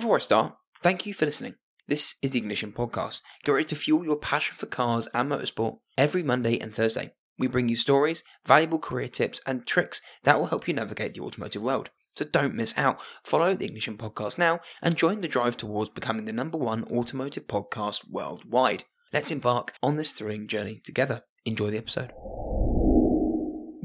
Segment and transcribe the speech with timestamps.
[0.00, 1.56] Before I start, thank you for listening.
[1.86, 3.20] This is the Ignition Podcast.
[3.44, 7.12] Get ready to fuel your passion for cars and motorsport every Monday and Thursday.
[7.38, 11.20] We bring you stories, valuable career tips, and tricks that will help you navigate the
[11.20, 11.90] automotive world.
[12.16, 12.98] So don't miss out.
[13.24, 17.46] Follow the Ignition Podcast now and join the drive towards becoming the number one automotive
[17.46, 18.84] podcast worldwide.
[19.12, 21.24] Let's embark on this thrilling journey together.
[21.44, 22.12] Enjoy the episode.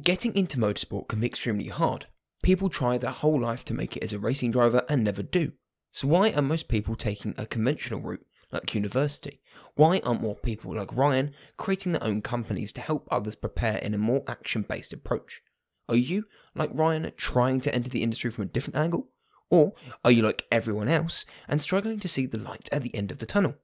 [0.02, 2.07] Getting into motorsport can be extremely hard.
[2.41, 5.52] People try their whole life to make it as a racing driver and never do.
[5.96, 9.40] So why are most people taking a conventional route like university?
[9.76, 13.94] Why aren't more people like Ryan creating their own companies to help others prepare in
[13.94, 15.41] a more action-based approach?
[15.88, 19.08] Are you, like Ryan, trying to enter the industry from a different angle?
[19.49, 19.71] Or
[20.04, 23.20] are you like everyone else and struggling to see the light at the end of
[23.20, 23.55] the tunnel?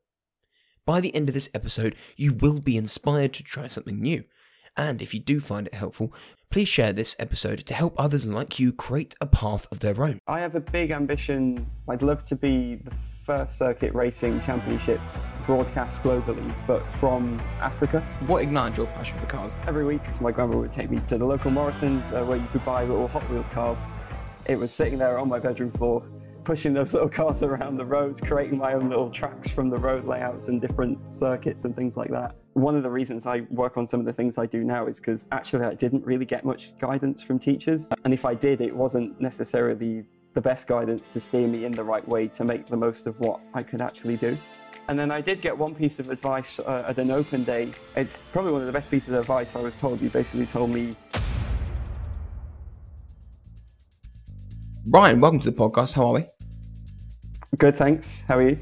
[0.85, 4.23] By the end of this episode, you will be inspired to try something new.
[4.81, 6.11] And if you do find it helpful,
[6.49, 10.17] please share this episode to help others like you create a path of their own.
[10.25, 11.67] I have a big ambition.
[11.87, 12.91] I'd love to be the
[13.23, 14.99] first circuit racing championship
[15.45, 18.01] broadcast globally, but from Africa.
[18.25, 19.53] What ignited your passion for cars?
[19.67, 22.65] Every week, my grandma would take me to the local Morrison's uh, where you could
[22.65, 23.77] buy little Hot Wheels cars.
[24.47, 26.01] It was sitting there on my bedroom floor,
[26.43, 30.05] pushing those little cars around the roads, creating my own little tracks from the road
[30.05, 33.87] layouts and different circuits and things like that one of the reasons I work on
[33.87, 36.73] some of the things I do now is because actually I didn't really get much
[36.79, 37.87] guidance from teachers.
[38.03, 40.03] And if I did, it wasn't necessarily
[40.33, 43.19] the best guidance to steer me in the right way to make the most of
[43.19, 44.37] what I could actually do.
[44.87, 47.71] And then I did get one piece of advice uh, at an open day.
[47.95, 50.01] It's probably one of the best pieces of advice I was told.
[50.01, 50.95] You basically told me.
[54.89, 55.95] Ryan, welcome to the podcast.
[55.95, 56.25] How are we?
[57.57, 58.23] Good, thanks.
[58.27, 58.57] How are you?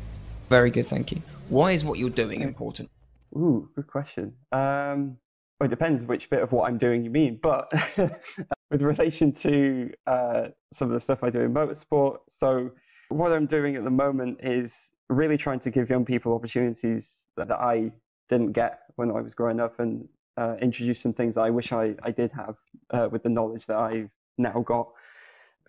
[0.50, 1.22] Very good, thank you.
[1.48, 2.90] Why is what you're doing important?
[3.36, 4.34] Ooh, good question.
[4.52, 5.18] Um,
[5.60, 7.72] well, it depends which bit of what I'm doing you mean, but
[8.70, 12.70] with relation to uh, some of the stuff I do in motorsport, so
[13.08, 17.48] what I'm doing at the moment is really trying to give young people opportunities that,
[17.48, 17.94] that I
[18.28, 21.96] didn't get when I was growing up and uh, introduce some things I wish I,
[22.04, 22.56] I did have
[22.92, 24.90] uh, with the knowledge that I've now got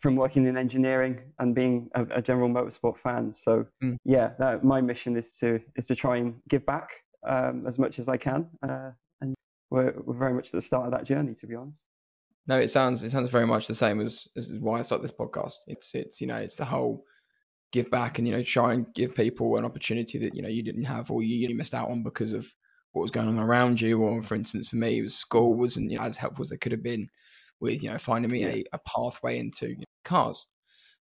[0.00, 3.34] from working in engineering and being a, a general motorsport fan.
[3.34, 3.96] So mm.
[4.04, 6.88] yeah, that, my mission is to is to try and give back
[7.28, 8.46] um, as much as I can.
[8.62, 8.90] Uh,
[9.20, 9.34] and
[9.70, 11.76] we're, we're very much at the start of that journey, to be honest.
[12.46, 15.16] No, it sounds it sounds very much the same as as why I started this
[15.16, 15.54] podcast.
[15.66, 17.04] It's it's you know it's the whole
[17.72, 20.62] give back and you know try and give people an opportunity that you know you
[20.62, 22.52] didn't have or you, you missed out on because of
[22.92, 24.00] what was going on around you.
[24.00, 26.60] Or for instance, for me, it was school wasn't you know, as helpful as it
[26.60, 27.06] could have been
[27.60, 28.48] with you know finding me yeah.
[28.48, 30.46] a, a pathway into you know, cars.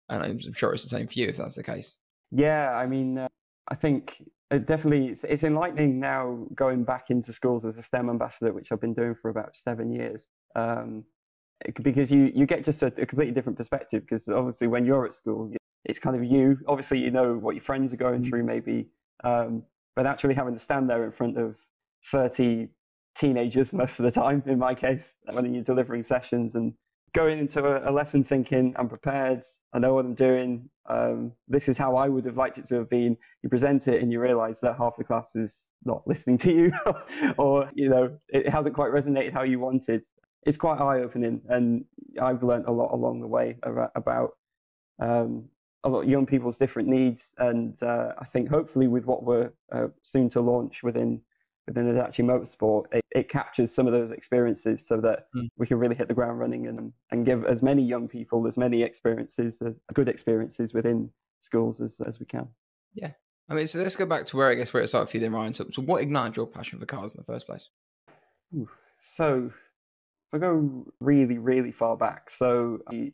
[0.09, 1.97] And I'm, I'm, sure it's the same for you if that's the case.
[2.31, 3.29] Yeah, I mean, uh,
[3.69, 8.09] I think it definitely it's, it's enlightening now going back into schools as a STEM
[8.09, 10.29] ambassador, which I've been doing for about seven years.
[10.55, 11.05] Um,
[11.83, 14.03] because you you get just a, a completely different perspective.
[14.03, 15.51] Because obviously when you're at school,
[15.85, 16.59] it's kind of you.
[16.69, 18.31] Obviously you know what your friends are going mm-hmm.
[18.31, 18.87] through, maybe,
[19.25, 19.63] um,
[19.95, 21.57] but actually having to stand there in front of
[22.13, 22.69] 30
[23.19, 26.73] teenagers most of the time, in my case, when you're delivering sessions and
[27.15, 30.69] going into a, a, lesson thinking I'm prepared, I know what I'm doing.
[30.89, 33.17] Um, this is how I would have liked it to have been.
[33.43, 36.73] You present it and you realise that half the class is not listening to you,
[37.39, 40.03] or you know it hasn't quite resonated how you wanted.
[40.45, 41.85] It's quite eye opening, and
[42.23, 43.57] I've learned a lot along the way
[43.97, 44.33] about
[45.01, 45.47] um,
[45.83, 49.51] a lot of young people's different needs, and uh, I think hopefully with what we're
[49.73, 51.21] uh, soon to launch within
[51.67, 55.49] within IDACI Motorsport, it, it, captures some of those experiences so that mm.
[55.57, 58.57] we can really hit the ground running and, and give as many young people as
[58.57, 61.11] many experiences, uh, good experiences within
[61.41, 62.47] schools as, as we can.
[62.95, 63.13] Yeah.
[63.49, 65.21] I mean, so let's go back to where I guess where it started for you
[65.21, 65.53] then, Ryan.
[65.53, 67.69] So, so what ignited your passion for cars in the first place?
[68.55, 68.69] Ooh,
[69.01, 73.13] so if I go really, really far back, so I,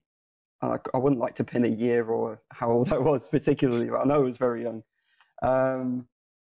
[0.63, 4.05] I wouldn't like to pin a year or how old I was particularly, but I
[4.05, 4.83] know I was very young.
[5.43, 6.07] Um,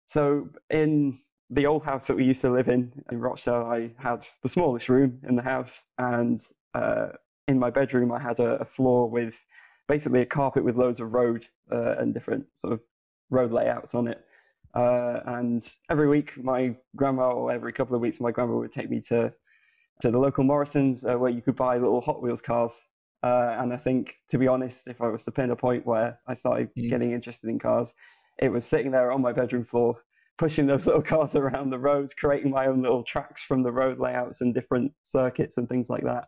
[0.08, 1.20] so in
[1.54, 4.90] the old house that we used to live in in Rochdale, I had the smallest
[4.90, 6.42] room in the house, and
[6.74, 7.10] uh,
[7.48, 9.36] in my bedroom, I had a, a, floor with
[9.88, 12.80] basically a carpet with loads of road uh, and different sort of
[13.30, 14.26] road layouts on it.
[14.74, 18.90] Uh, and every week, my grandma, or every couple of weeks, my grandma would take
[18.90, 19.32] me to
[20.02, 22.74] to the local Morrison's uh, where you could buy little Hot Wheels cars.
[23.22, 26.20] Uh, and I think, to be honest, if I was to pin a point where
[26.28, 26.90] I started mm.
[26.90, 27.94] getting interested in cars,
[28.40, 29.98] it was sitting there on my bedroom floor
[30.38, 34.00] pushing those little cars around the roads, creating my own little tracks from the road
[34.00, 36.28] layouts and different circuits and things like that.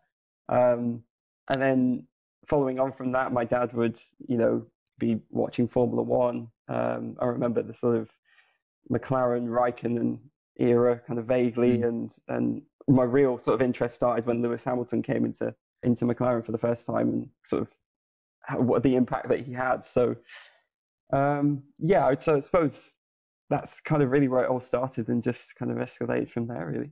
[0.49, 1.03] Um,
[1.49, 2.07] and then
[2.47, 4.65] following on from that, my dad would, you know,
[4.99, 6.47] be watching Formula One.
[6.69, 8.09] Um, I remember the sort of
[8.91, 10.19] McLaren Raikkonen
[10.57, 11.87] era, kind of vaguely, mm.
[11.87, 15.53] and and my real sort of interest started when Lewis Hamilton came into
[15.83, 17.67] into McLaren for the first time and sort of
[18.43, 19.83] how, what the impact that he had.
[19.83, 20.15] So
[21.13, 22.81] Um, yeah, so I suppose
[23.49, 26.65] that's kind of really where it all started and just kind of escalated from there,
[26.65, 26.91] really.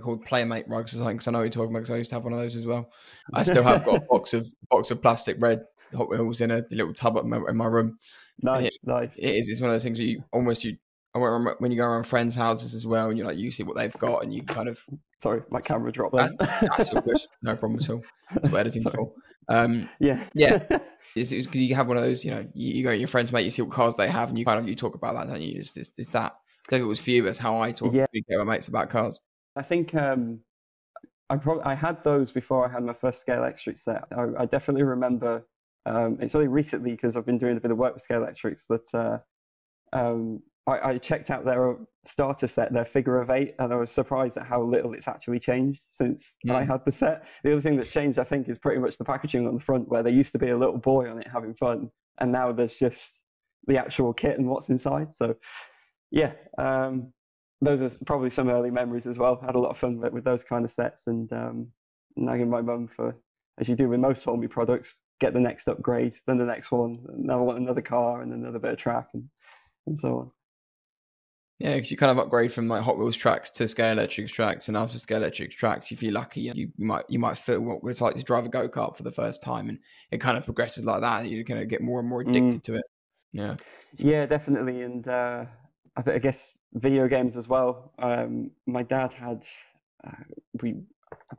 [0.00, 1.80] Called Playmate rugs or something, because I know you're talking about.
[1.80, 2.90] Because I used to have one of those as well.
[3.34, 5.64] I still have got a box of box of plastic red
[5.94, 7.98] Hot Wheels in a little tub in my, in my room.
[8.42, 9.10] Nice, it, nice.
[9.16, 9.48] It is.
[9.48, 10.76] It's one of those things where you almost you.
[11.14, 13.62] I remember when you go around friends' houses as well, and you like you see
[13.62, 14.80] what they've got, and you kind of.
[15.22, 16.14] Sorry, my camera dropped.
[16.16, 17.20] That, that's all good.
[17.42, 18.02] No problem at all.
[18.32, 19.12] That's what editing's for.
[19.48, 20.66] Um, yeah, yeah.
[21.16, 23.32] It's because you have one of those, you know, you, you go to your friends,
[23.32, 25.32] mate, you see what cars they have, and you kind of you talk about that,
[25.32, 25.58] don't you?
[25.58, 26.34] It's, it's, it's that.
[26.62, 28.06] Because if it was for you, that's how I talk yeah.
[28.12, 29.18] to my mates about cars.
[29.56, 30.40] I think um,
[31.30, 34.04] I probably I had those before I had my first Scalextric set.
[34.16, 35.46] I, I definitely remember.
[35.86, 38.66] Um, it's only recently because I've been doing a bit of work with Scale Scalextrics
[38.68, 43.72] that uh, um, I, I, checked out their starter set, their figure of eight, and
[43.72, 46.36] I was surprised at how little it's actually changed since.
[46.50, 47.24] I had the set.
[47.42, 49.88] The other thing that's changed, I think, is pretty much the packaging on the front,
[49.88, 52.74] where there used to be a little boy on it having fun, and now there's
[52.74, 53.14] just
[53.66, 55.14] the actual kit and what's inside.
[55.14, 55.34] So,
[56.10, 57.12] yeah, um,
[57.62, 59.38] those are probably some early memories as well.
[59.42, 61.68] I had a lot of fun with, with those kind of sets, and um,
[62.16, 63.16] nagging my mum for,
[63.58, 66.98] as you do with most Hornby products, get the next upgrade, then the next one,
[67.08, 69.24] and now I want another car and another bit of track, and,
[69.86, 70.30] and so on.
[71.58, 74.76] Yeah, because you kind of upgrade from like Hot Wheels tracks to Scalextric tracks, and
[74.76, 78.14] after Scalextric tracks, if you're lucky, you, you might you might feel what it's like
[78.14, 79.80] to drive a go kart for the first time, and
[80.12, 81.26] it kind of progresses like that.
[81.28, 82.62] You're going to get more and more addicted mm.
[82.62, 82.84] to it.
[83.32, 83.56] Yeah,
[83.96, 85.46] yeah, definitely, and uh,
[85.96, 87.92] I, I, guess video games as well.
[87.98, 89.44] Um, my dad had
[90.06, 90.12] uh,
[90.62, 90.76] we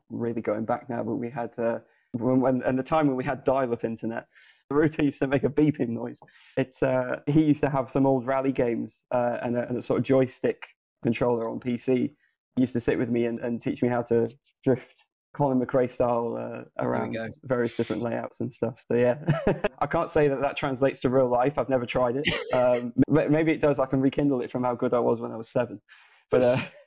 [0.10, 1.80] really going back now, but we had uh,
[2.12, 4.28] when, when and the time when we had dial-up internet
[4.70, 6.20] the router used to make a beeping noise.
[6.58, 9.82] It's uh, he used to have some old rally games uh, and, a, and, a,
[9.82, 10.64] sort of joystick
[11.04, 12.12] controller on PC.
[12.56, 14.28] He used to sit with me and, and teach me how to
[14.64, 18.76] drift Colin McRae style uh, around various different layouts and stuff.
[18.88, 19.16] So yeah,
[19.80, 21.58] I can't say that that translates to real life.
[21.58, 22.54] I've never tried it.
[22.54, 23.80] Um, maybe it does.
[23.80, 25.80] I can rekindle it from how good I was when I was seven.
[26.32, 26.58] But uh,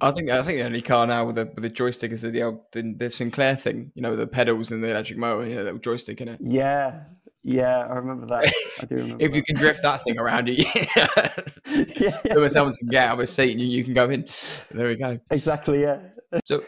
[0.00, 2.42] I think I think the only car now with a with a joystick is the
[2.42, 5.64] old the, the Sinclair thing, you know, the pedals and the electric motor, you know,
[5.64, 6.40] the joystick in it.
[6.42, 7.04] Yeah,
[7.42, 8.52] yeah, I remember that.
[8.80, 9.16] I do remember.
[9.24, 9.36] if that.
[9.36, 11.32] you can drift that thing around you, yeah,
[12.24, 12.34] yeah.
[12.34, 14.26] when someone can get out of a seat and you, you can go in.
[14.70, 15.18] There we go.
[15.30, 15.82] Exactly.
[15.82, 15.98] Yeah.
[16.44, 16.64] So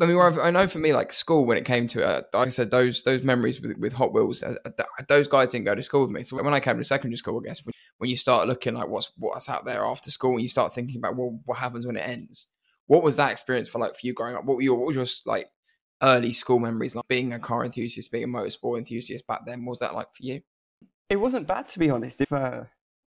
[0.00, 2.50] I mean, I know for me, like school, when it came to it, like I
[2.50, 4.70] said, those those memories with, with Hot Wheels, uh, uh
[5.08, 6.22] those guys didn't go to school with me.
[6.22, 7.62] So when I came to secondary school, I guess
[8.00, 10.96] when, you start looking like what's what's out there after school, and you start thinking
[10.96, 12.52] about well, what happens when it ends.
[12.86, 14.44] What was that experience for like for you growing up?
[14.44, 15.50] What were your what was your like
[16.02, 19.64] early school memories like being a car enthusiast, being a motorsport enthusiast back then?
[19.64, 20.40] What was that like for you?
[21.08, 22.20] It wasn't bad to be honest.
[22.20, 22.62] If uh,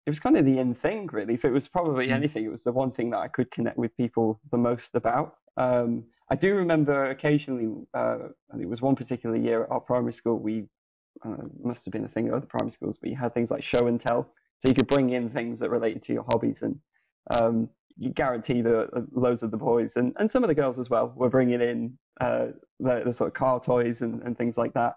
[0.05, 1.35] it was kind of the in thing really.
[1.35, 2.13] If it was probably mm.
[2.13, 5.35] anything, it was the one thing that I could connect with people the most about.
[5.57, 10.13] Um, I do remember occasionally, uh, and it was one particular year at our primary
[10.13, 10.65] school, we
[11.25, 13.63] uh, must have been a thing at other primary schools, but you had things like
[13.63, 14.31] show and tell.
[14.59, 16.77] So you could bring in things that related to your hobbies, and
[17.31, 20.79] um, you guarantee that uh, loads of the boys and, and some of the girls
[20.79, 22.47] as well were bringing in uh,
[22.79, 24.93] the, the, sort of car toys and, and things like that.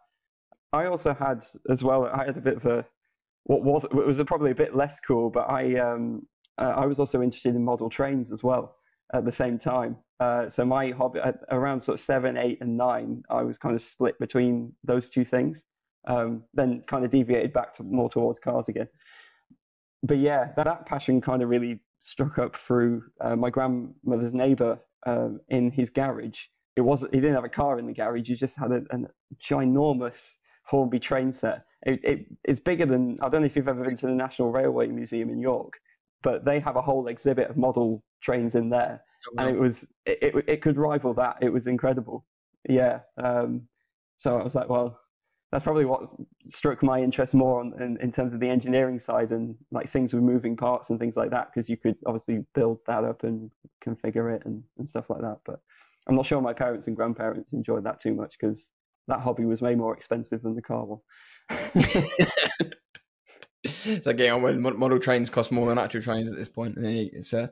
[0.72, 2.06] I also had as well.
[2.06, 2.86] I had a bit of a
[3.44, 6.26] what was it was probably a bit less cool, but I um,
[6.58, 8.76] uh, I was also interested in model trains as well
[9.12, 9.96] at the same time.
[10.20, 11.20] Uh, so my hobby
[11.50, 15.24] around sort of seven, eight, and nine, I was kind of split between those two
[15.24, 15.64] things.
[16.06, 18.88] Um, then kind of deviated back to more towards cars again.
[20.02, 24.78] But yeah, that, that passion kind of really struck up through uh, my grandmother's neighbour
[25.06, 26.38] um, in his garage.
[26.76, 27.14] It wasn't.
[27.14, 28.28] He didn't have a car in the garage.
[28.28, 28.98] He just had a, a
[29.48, 31.64] ginormous Hornby train set.
[31.84, 33.18] It, it, it's bigger than.
[33.20, 35.74] I don't know if you've ever been to the National Railway Museum in York,
[36.22, 39.46] but they have a whole exhibit of model trains in there, oh, wow.
[39.46, 41.36] and it was it, it, it could rival that.
[41.42, 42.24] It was incredible.
[42.68, 43.00] Yeah.
[43.22, 43.68] Um,
[44.16, 44.98] so I was like, well,
[45.52, 46.08] that's probably what
[46.50, 50.12] struck my interest more on, in, in terms of the engineering side and like things
[50.12, 53.50] with moving parts and things like that because you could obviously build that up and
[53.86, 55.60] configure it and, and stuff like that but
[56.08, 58.70] i'm not sure my parents and grandparents enjoyed that too much because
[59.08, 61.00] that hobby was way more expensive than the car one.
[63.68, 66.76] So on when model trains cost more than actual trains at this point.
[66.76, 67.50] And it's a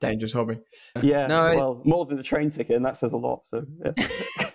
[0.00, 0.58] dangerous hobby.
[1.02, 4.50] Yeah no, well more than the train ticket and that says a lot so yeah.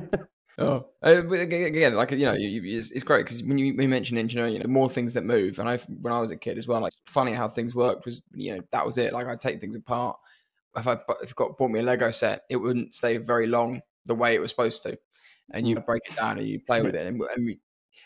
[0.60, 4.54] Oh, uh, again, like you know, it's, it's great because when you, you mention engineering,
[4.54, 5.60] you know, more things that move.
[5.60, 8.22] And I, when I was a kid as well, like funny how things worked was,
[8.34, 9.12] you know, that was it.
[9.12, 10.18] Like I'd take things apart.
[10.76, 14.16] If I if got bought me a Lego set, it wouldn't stay very long the
[14.16, 14.98] way it was supposed to,
[15.52, 17.06] and you break it down and you play with it.
[17.06, 17.56] And, and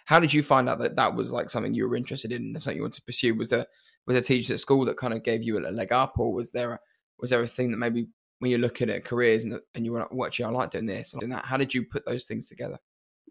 [0.04, 2.60] how did you find out that that was like something you were interested in and
[2.60, 3.34] something you wanted to pursue?
[3.34, 3.66] Was there
[4.06, 6.50] was there teachers at school that kind of gave you a leg up, or was
[6.50, 6.78] there a,
[7.18, 8.08] was there a thing that maybe
[8.42, 10.84] when you're looking at careers and, and you were like, well, actually, I like doing
[10.84, 11.44] this and doing that.
[11.44, 12.76] How did you put those things together?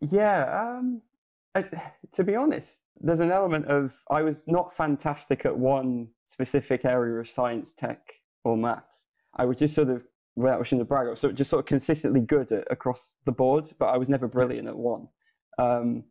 [0.10, 1.02] Yeah, um,
[1.54, 1.66] I,
[2.14, 7.20] to be honest, there's an element of I was not fantastic at one specific area
[7.20, 8.00] of science, tech,
[8.46, 9.06] or maths.
[9.36, 10.02] I was just sort of
[10.38, 13.18] without wishing to brag, I was sort of just sort of consistently good at, across
[13.26, 15.10] the board, but I was never brilliant at one.
[15.60, 16.06] Um,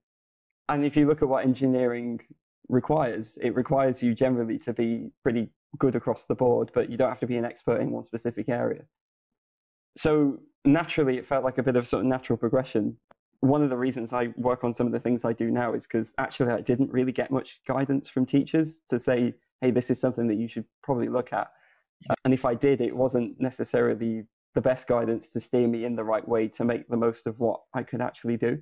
[0.69, 2.21] and if you look at what engineering
[2.69, 5.49] requires, it requires you generally to be pretty
[5.79, 8.49] good across the board, but you don't have to be an expert in one specific
[8.49, 8.83] area.
[9.99, 12.97] So naturally, it felt like a bit of sort of natural progression.
[13.41, 15.85] One of the reasons I work on some of the things I do now is
[15.85, 19.99] because actually I didn't really get much guidance from teachers to say, hey, this is
[19.99, 21.49] something that you should probably look at.
[22.09, 24.25] Uh, and if I did, it wasn't necessarily
[24.55, 27.39] the best guidance to steer me in the right way to make the most of
[27.39, 28.59] what I could actually do.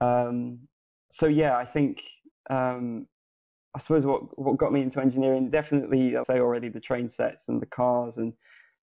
[0.00, 0.58] Um,
[1.10, 2.02] so yeah, I think
[2.50, 3.06] um,
[3.76, 7.48] I suppose what what got me into engineering definitely I'll say already the train sets
[7.48, 8.32] and the cars and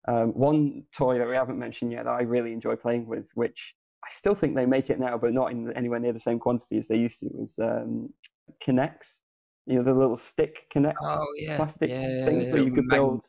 [0.08, 3.74] um, one toy that we haven't mentioned yet that I really enjoy playing with, which
[4.04, 6.78] I still think they make it now, but not in anywhere near the same quantity
[6.78, 8.14] as they used to, was um,
[8.62, 9.22] K'NEX.
[9.66, 12.90] You know the little stick K'NEX Oh yeah, plastic yeah, things yeah, where you could
[12.90, 13.24] build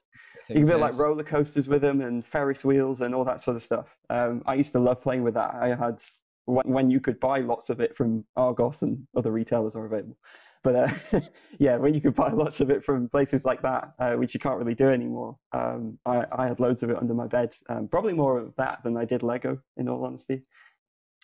[0.49, 3.56] you can build like roller coasters with them and Ferris wheels and all that sort
[3.56, 3.87] of stuff.
[4.11, 5.54] Um, I used to love playing with that.
[5.54, 6.02] I had
[6.47, 10.18] when, when you could buy lots of it from Argos and other retailers are available.
[10.64, 11.21] But uh,
[11.59, 14.40] yeah, when you could buy lots of it from places like that, uh, which you
[14.40, 17.54] can't really do anymore, um, I, I had loads of it under my bed.
[17.68, 20.42] Um, probably more of that than I did Lego, in all honesty.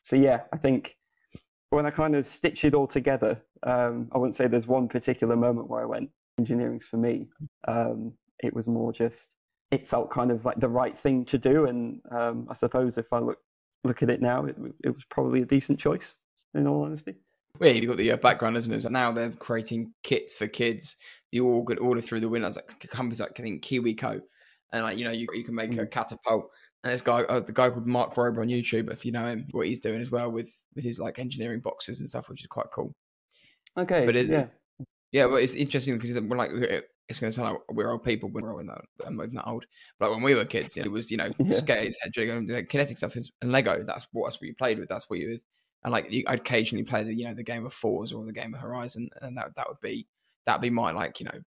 [0.04, 0.94] So yeah, I think
[1.70, 5.34] when I kind of stitch it all together, um, I wouldn't say there's one particular
[5.34, 7.26] moment where I went engineering's for me.
[7.66, 9.30] Um, it was more just
[9.70, 13.12] it felt kind of like the right thing to do, and um, I suppose if
[13.12, 13.38] I look
[13.84, 16.16] look at it now, it, it was probably a decent choice.
[16.54, 17.14] In all honesty,
[17.58, 18.82] Well, you've got the uh, background, isn't it?
[18.82, 20.96] So now they're creating kits for kids.
[21.32, 24.20] You all could order through the windows, like companies like I think KiwiCo,
[24.72, 26.50] and like you know you you can make a catapult.
[26.82, 29.46] And this guy, uh, the guy called Mark Rober on YouTube, if you know him,
[29.50, 32.46] what he's doing as well with with his like engineering boxes and stuff, which is
[32.46, 32.94] quite cool.
[33.76, 34.46] okay, But is yeah,
[35.12, 36.50] Yeah, but it's interesting because we're like
[37.10, 39.66] it's going to sound like we're old people, but we're not, I'm not old.
[39.98, 41.48] But like when we were kids, it was you know Yeah.
[41.48, 43.82] skates, head jig, and the kinetic stuff is and Lego.
[43.82, 44.88] That's what that's what you played with.
[44.88, 45.38] That's what you
[45.84, 48.32] and like you, I'd occasionally play the you know the game of Forza or the
[48.32, 50.06] game of Horizon, and that that would be
[50.46, 51.40] that'd be my like you know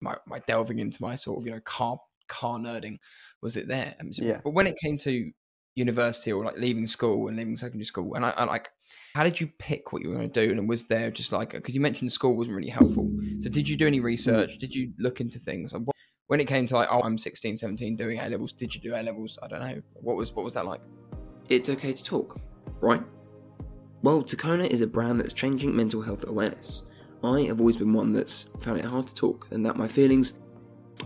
[0.00, 2.98] my my delving into my sort of you know car car nerding
[3.42, 3.94] was it there.
[4.12, 4.40] So- Yeah.
[4.42, 5.30] But when it came to
[5.74, 8.68] university or like leaving school and leaving secondary school, and I, I like
[9.14, 10.52] how did you pick what you were going to do?
[10.52, 13.10] And was there just like because you mentioned school wasn't really helpful.
[13.40, 14.04] So did you do any mm.
[14.04, 14.58] research?
[14.58, 15.72] Did you look into things?
[15.72, 15.96] And what,
[16.28, 18.52] when it came to like, oh, I'm 16, 17 doing A levels.
[18.52, 19.38] Did you do A levels?
[19.42, 19.82] I don't know.
[19.94, 20.80] What was what was that like?
[21.48, 22.38] It's okay to talk,
[22.80, 23.02] right?
[24.02, 26.82] Well, Takona is a brand that's changing mental health awareness.
[27.22, 30.38] I have always been one that's found it hard to talk, and that my feelings,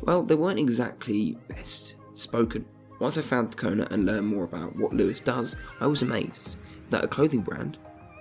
[0.03, 2.65] well, they weren't exactly best spoken.
[3.01, 6.59] Once I found Takona and learned more about what Lewis does, I was amazed
[6.91, 7.79] that a clothing brand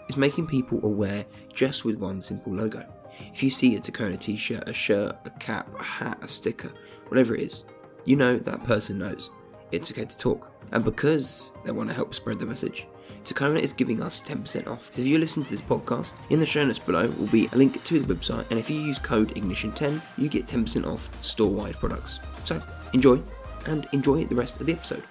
[0.10, 2.84] is making people aware just with one simple logo.
[3.32, 6.72] If you see a Takona t shirt, a shirt, a cap, a hat, a sticker,
[7.10, 7.66] whatever it is,
[8.06, 9.30] you know that person knows
[9.72, 10.52] it's okay to talk.
[10.72, 12.88] And because they want to help spread the message,
[13.24, 14.94] Takona is giving us 10% off.
[14.94, 17.56] So if you listen to this podcast, in the show notes below will be a
[17.56, 21.76] link to the website, and if you use code Ignition10, you get 10% off store-wide
[21.76, 22.20] products.
[22.44, 22.62] So
[22.94, 23.22] enjoy,
[23.68, 25.04] and enjoy the rest of the episode.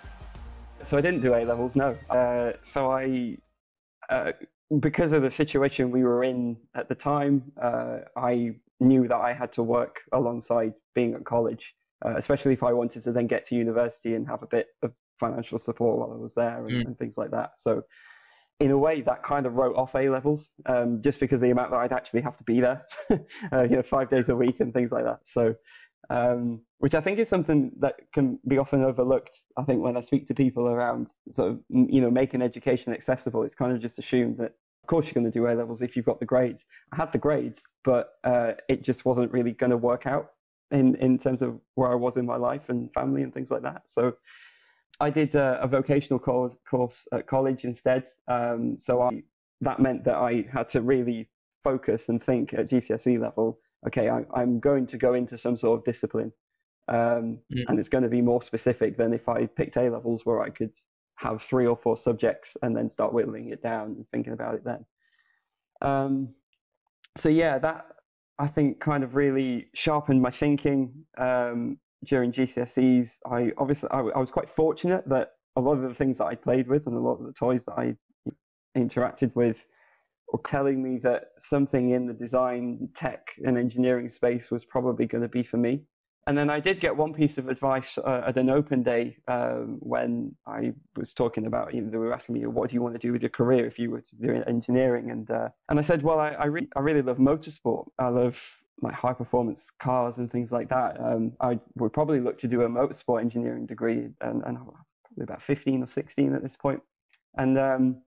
[0.85, 1.97] so I didn't do A levels, no.
[2.11, 3.39] Uh, so I,
[4.11, 4.33] uh,
[4.81, 9.33] because of the situation we were in at the time, uh, I knew that I
[9.33, 13.47] had to work alongside being at college, uh, especially if I wanted to then get
[13.47, 14.93] to university and have a bit of
[15.25, 16.87] financial support while I was there and, Mm.
[16.87, 17.51] and things like that.
[17.65, 17.73] So,
[18.65, 20.41] in a way, that kind of wrote off A levels,
[20.73, 22.81] um, just because the amount that I'd actually have to be there,
[23.55, 25.21] uh, you know, five days a week and things like that.
[25.37, 25.55] So,
[26.11, 26.43] um,
[26.85, 29.35] which I think is something that can be often overlooked.
[29.61, 31.55] I think when I speak to people around sort of
[31.95, 34.53] you know making education accessible, it's kind of just assumed that
[34.83, 36.61] of course you're going to do A levels if you've got the grades.
[36.93, 37.61] I had the grades,
[37.91, 40.27] but uh, it just wasn't really going to work out
[40.79, 43.63] in in terms of where I was in my life and family and things like
[43.63, 43.83] that.
[43.87, 44.03] So.
[45.01, 48.07] I did uh, a vocational course, course at college instead.
[48.29, 49.23] Um, so I,
[49.61, 51.29] that meant that I had to really
[51.65, 53.59] focus and think at GCSE level.
[53.87, 56.33] Okay, I, I'm going to go into some sort of discipline,
[56.89, 57.65] um, Mm.
[57.69, 60.51] and it's going to be more specific than if I picked A levels where I
[60.51, 60.73] could
[61.17, 64.65] have three or four subjects and then start whittling it down and thinking about it
[64.65, 64.85] then.
[65.81, 66.35] Um,
[67.17, 67.87] so yeah, that
[68.39, 73.19] I think kind of really sharpened my thinking um, during GCSEs.
[73.31, 76.35] I obviously I, I was quite fortunate that a lot of the things that I
[76.35, 77.95] played with and a lot of the toys that I
[78.77, 79.57] interacted with
[80.33, 85.23] were telling me that something in the design, tech, and engineering space was probably going
[85.23, 85.83] to be for me.
[86.29, 89.79] and then I did get one piece of advice uh, at an open day um,
[89.81, 92.95] when I was talking about, you know, they were asking me, what do you want
[92.95, 95.11] to do with your career if you were to do engineering?
[95.11, 97.89] And uh, and I said, well, I I, re- I really love motorsport.
[97.99, 98.37] I love
[98.81, 100.99] like high performance cars and things like that.
[101.01, 105.43] Um, I would probably look to do a motorsport engineering degree, and, and probably about
[105.43, 106.81] 15 or 16 at this point.
[107.37, 108.03] And um,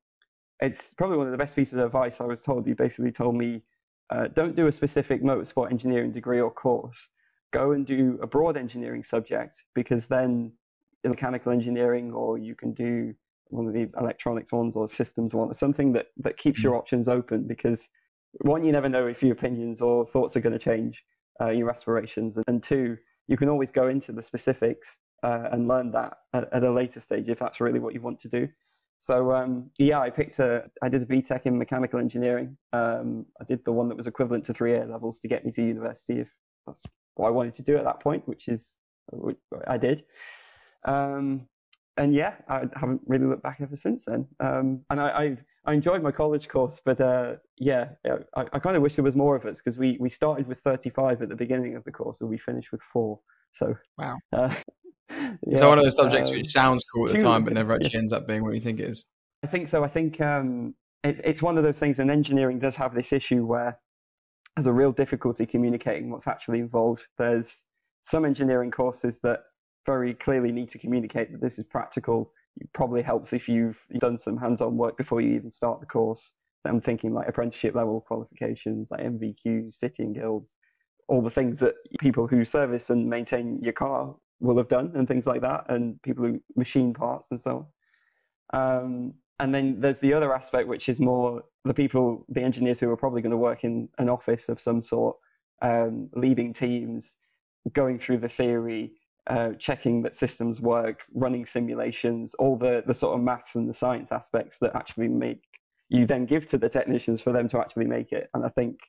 [0.59, 2.67] it's probably one of the best pieces of advice I was told.
[2.67, 3.61] He basically told me,
[4.09, 7.09] uh, don't do a specific motorsport engineering degree or course
[7.55, 10.51] go and do a broad engineering subject because then
[11.05, 13.13] mechanical engineering or you can do
[13.47, 16.79] one of the electronics ones or systems ones, something that, that keeps your mm.
[16.79, 17.87] options open because
[18.41, 21.03] one, you never know if your opinions or thoughts are going to change,
[21.41, 25.91] uh, your aspirations, and two, you can always go into the specifics uh, and learn
[25.91, 28.47] that at, at, a later stage if that's really what you want to do.
[28.97, 32.57] So um, yeah, I picked a, I did a BTEC in mechanical engineering.
[32.73, 35.51] Um, I did the one that was equivalent to three A levels to get me
[35.53, 36.29] to university if
[36.65, 36.81] that's
[37.15, 38.67] what I wanted to do at that point, which is
[39.07, 39.35] what
[39.67, 40.03] I did.
[40.85, 41.47] Um,
[41.97, 44.27] and yeah, I haven't really looked back ever since then.
[44.39, 47.89] Um, and I, I, I enjoyed my college course, but uh, yeah,
[48.35, 50.59] I, I kind of wish there was more of us because we we started with
[50.59, 53.19] 35 at the beginning of the course and we finished with four.
[53.51, 54.17] So wow.
[54.33, 54.53] Uh,
[55.09, 57.73] yeah, it's one of those subjects um, which sounds cool at the time, but never
[57.73, 57.99] actually yeah.
[57.99, 59.05] ends up being what you think it is.
[59.43, 59.83] I think so.
[59.83, 60.73] I think um,
[61.03, 63.79] it, it's one of those things, and engineering does have this issue where
[64.55, 67.03] there's a real difficulty communicating what's actually involved.
[67.17, 67.63] There's
[68.01, 69.41] some engineering courses that
[69.85, 72.31] very clearly need to communicate that this is practical.
[72.57, 76.33] It probably helps if you've done some hands-on work before you even start the course.
[76.65, 80.57] I'm thinking like apprenticeship level qualifications, like NVQs, city and guilds,
[81.07, 85.07] all the things that people who service and maintain your car will have done, and
[85.07, 87.67] things like that, and people who machine parts and so
[88.51, 88.79] on.
[88.81, 92.89] Um, and then there's the other aspect, which is more the people, the engineers who
[92.89, 95.17] are probably going to work in an office of some sort,
[95.61, 97.15] um, leading teams,
[97.73, 98.93] going through the theory,
[99.27, 103.73] uh, checking that systems work, running simulations, all the, the sort of maths and the
[103.73, 105.41] science aspects that actually make
[105.89, 108.29] you then give to the technicians for them to actually make it.
[108.33, 108.79] And I think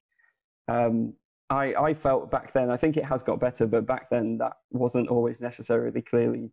[0.68, 1.14] um,
[1.50, 4.54] I, I felt back then, I think it has got better, but back then that
[4.70, 6.50] wasn't always necessarily clearly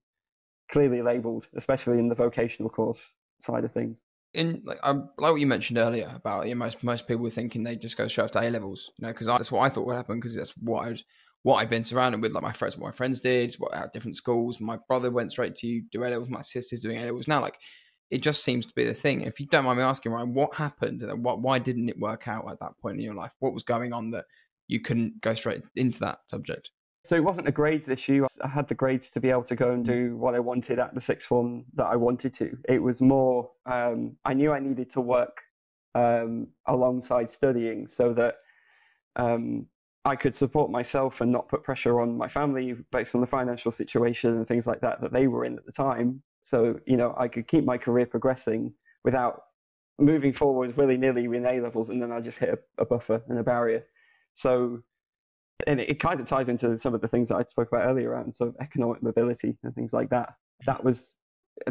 [0.71, 3.97] clearly labeled, especially in the vocational course side of things.
[4.33, 7.29] In like I like what you mentioned earlier about you know, most most people were
[7.29, 9.85] thinking they just go straight after A levels, you know, because that's what I thought
[9.85, 11.01] would happen because that's what I'd
[11.43, 14.17] what I've been surrounded with, like my friends, what my friends did, what at different
[14.17, 14.59] schools.
[14.59, 16.29] My brother went straight to do A levels.
[16.29, 17.41] My sister's doing A levels now.
[17.41, 17.59] Like
[18.09, 19.21] it just seems to be the thing.
[19.21, 21.01] If you don't mind me asking, Ryan, what happened?
[21.01, 23.33] And What why didn't it work out at that point in your life?
[23.39, 24.25] What was going on that
[24.67, 26.71] you couldn't go straight into that subject?
[27.05, 28.25] So it wasn't a grades issue.
[28.41, 30.95] I had the grades to be able to go and do what I wanted at
[30.95, 32.57] the sixth form that I wanted to.
[32.69, 35.41] It was more, um, I knew I needed to work
[35.95, 38.35] um, alongside studying so that
[39.17, 39.65] um,
[40.05, 43.71] I could support myself and not put pressure on my family based on the financial
[43.71, 46.21] situation and things like that that they were in at the time.
[46.41, 48.73] So, you know, I could keep my career progressing
[49.05, 49.43] without
[49.99, 53.21] moving forward willy nilly in A levels and then I just hit a, a buffer
[53.29, 53.85] and a barrier.
[54.33, 54.79] So
[55.67, 57.87] and it, it, kind of ties into some of the things that I spoke about
[57.87, 60.33] earlier around sort of economic mobility and things like that.
[60.65, 61.15] That was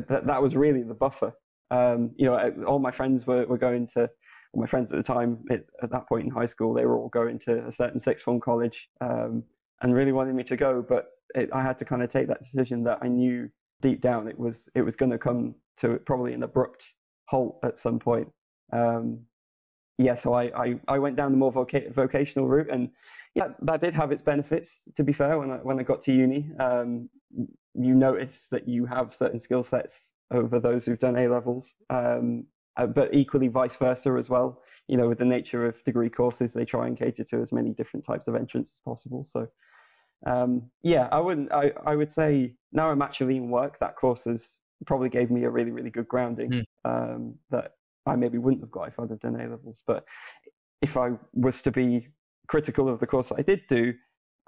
[0.08, 1.32] that, that was really the buffer.
[1.70, 4.08] Um, you know, all my friends were, were going to,
[4.54, 7.08] my friends at the time it, at that point in high school, they were all
[7.08, 9.42] going to a certain sixth form college um,
[9.80, 10.84] and really wanted me to go.
[10.86, 13.48] But it, I had to kind of take that decision that I knew
[13.80, 16.84] deep down it was it was going to come to probably an abrupt
[17.26, 18.28] halt at some point.
[18.72, 19.20] Um,
[19.98, 22.90] yeah, so I, I, I went down the more voca- vocational route and
[23.34, 24.82] yeah, that did have its benefits.
[24.96, 27.08] To be fair, when I when I got to uni, um,
[27.74, 32.44] you notice that you have certain skill sets over those who've done A levels, um,
[32.76, 34.62] uh, but equally vice versa as well.
[34.88, 37.70] You know, with the nature of degree courses, they try and cater to as many
[37.70, 39.24] different types of entrants as possible.
[39.24, 39.46] So,
[40.26, 41.52] um, yeah, I wouldn't.
[41.52, 43.78] I, I would say now I'm actually in work.
[43.80, 46.64] That course has probably gave me a really really good grounding mm.
[46.84, 47.74] um, that
[48.06, 49.82] I maybe wouldn't have got if I'd have done A levels.
[49.86, 50.04] But
[50.80, 52.08] if I was to be
[52.48, 53.94] critical of the course I did do,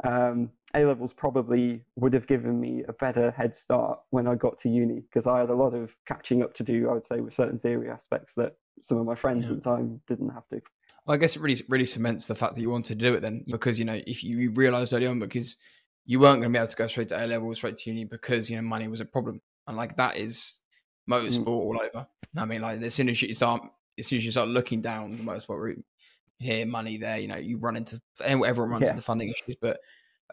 [0.03, 4.59] um, A levels probably would have given me a better head start when I got
[4.59, 6.89] to uni because I had a lot of catching up to do.
[6.89, 9.53] I would say with certain theory aspects that some of my friends yeah.
[9.53, 10.61] at the time didn't have to.
[11.07, 13.21] Well, I guess it really really cements the fact that you wanted to do it
[13.21, 15.57] then, because you know if you realised early on because
[16.07, 18.05] you weren't going to be able to go straight to A levels, straight to uni
[18.05, 20.61] because you know money was a problem, and like that is
[21.11, 21.49] motorsport mm.
[21.49, 22.07] all over.
[22.37, 23.63] I mean, like as soon as you start,
[23.99, 25.85] as soon as you start looking down the motorsport route,
[26.39, 27.19] here, money there.
[27.19, 28.91] You know, you run into everyone runs yeah.
[28.91, 29.79] into funding issues, but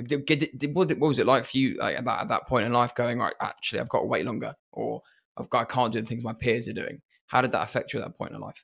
[0.05, 2.65] did, did, did, what, was it like for you like, at, that, at that point
[2.65, 2.95] in life?
[2.95, 5.01] Going right, actually, I've got to wait longer, or
[5.37, 7.01] I've got I can't do the things my peers are doing.
[7.27, 8.63] How did that affect you at that point in life?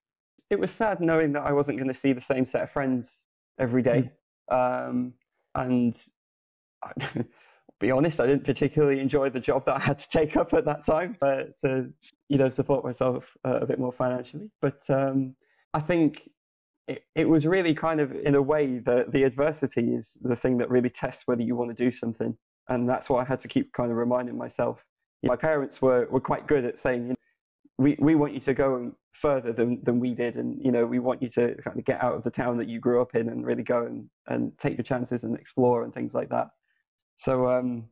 [0.49, 3.23] It was sad knowing that I wasn't going to see the same set of friends
[3.59, 4.09] every day,
[4.51, 4.89] mm.
[4.89, 5.13] um,
[5.55, 5.97] and
[7.79, 10.65] be honest, I didn't particularly enjoy the job that I had to take up at
[10.65, 11.91] that time uh, to,
[12.29, 14.49] you know, support myself uh, a bit more financially.
[14.61, 15.35] But um,
[15.73, 16.29] I think
[16.87, 20.69] it, was really kind of, in a way, that the adversity is the thing that
[20.69, 22.35] really tests whether you want to do something.
[22.69, 24.83] And that's why I had to keep kind of reminding myself.
[25.23, 27.15] My parents were, were quite good at saying, you know,
[27.77, 30.37] we, we want you to go further than, than we did.
[30.37, 32.67] And, you know, we want you to kind of get out of the town that
[32.67, 35.93] you grew up in and really go and, and take your chances and explore and
[35.93, 36.47] things like that.
[37.17, 37.85] So, um,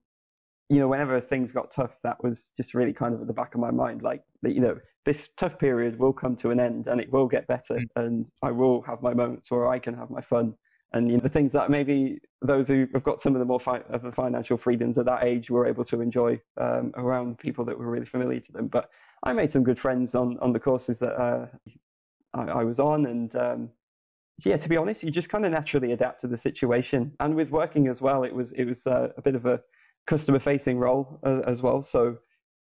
[0.70, 3.54] you know, whenever things got tough, that was just really kind of at the back
[3.54, 7.00] of my mind, like, you know, this tough period will come to an end and
[7.00, 7.86] it will get better mm.
[7.96, 10.56] and I will have my moments where I can have my fun.
[10.94, 13.60] And you know, the things that maybe those who have got some of the more
[13.60, 17.66] fi- of the financial freedoms at that age were able to enjoy um, around people
[17.66, 18.68] that were really familiar to them.
[18.68, 18.90] But
[19.24, 21.48] I made some good friends on, on the courses that uh,
[22.34, 23.08] I, I, was on.
[23.08, 23.70] And um,
[24.46, 27.12] yeah, to be honest, you just kind of naturally adapt to the situation.
[27.20, 29.60] And with working as well, it was, it was uh, a bit of a
[30.08, 31.84] customer facing role uh, as well.
[31.84, 32.18] So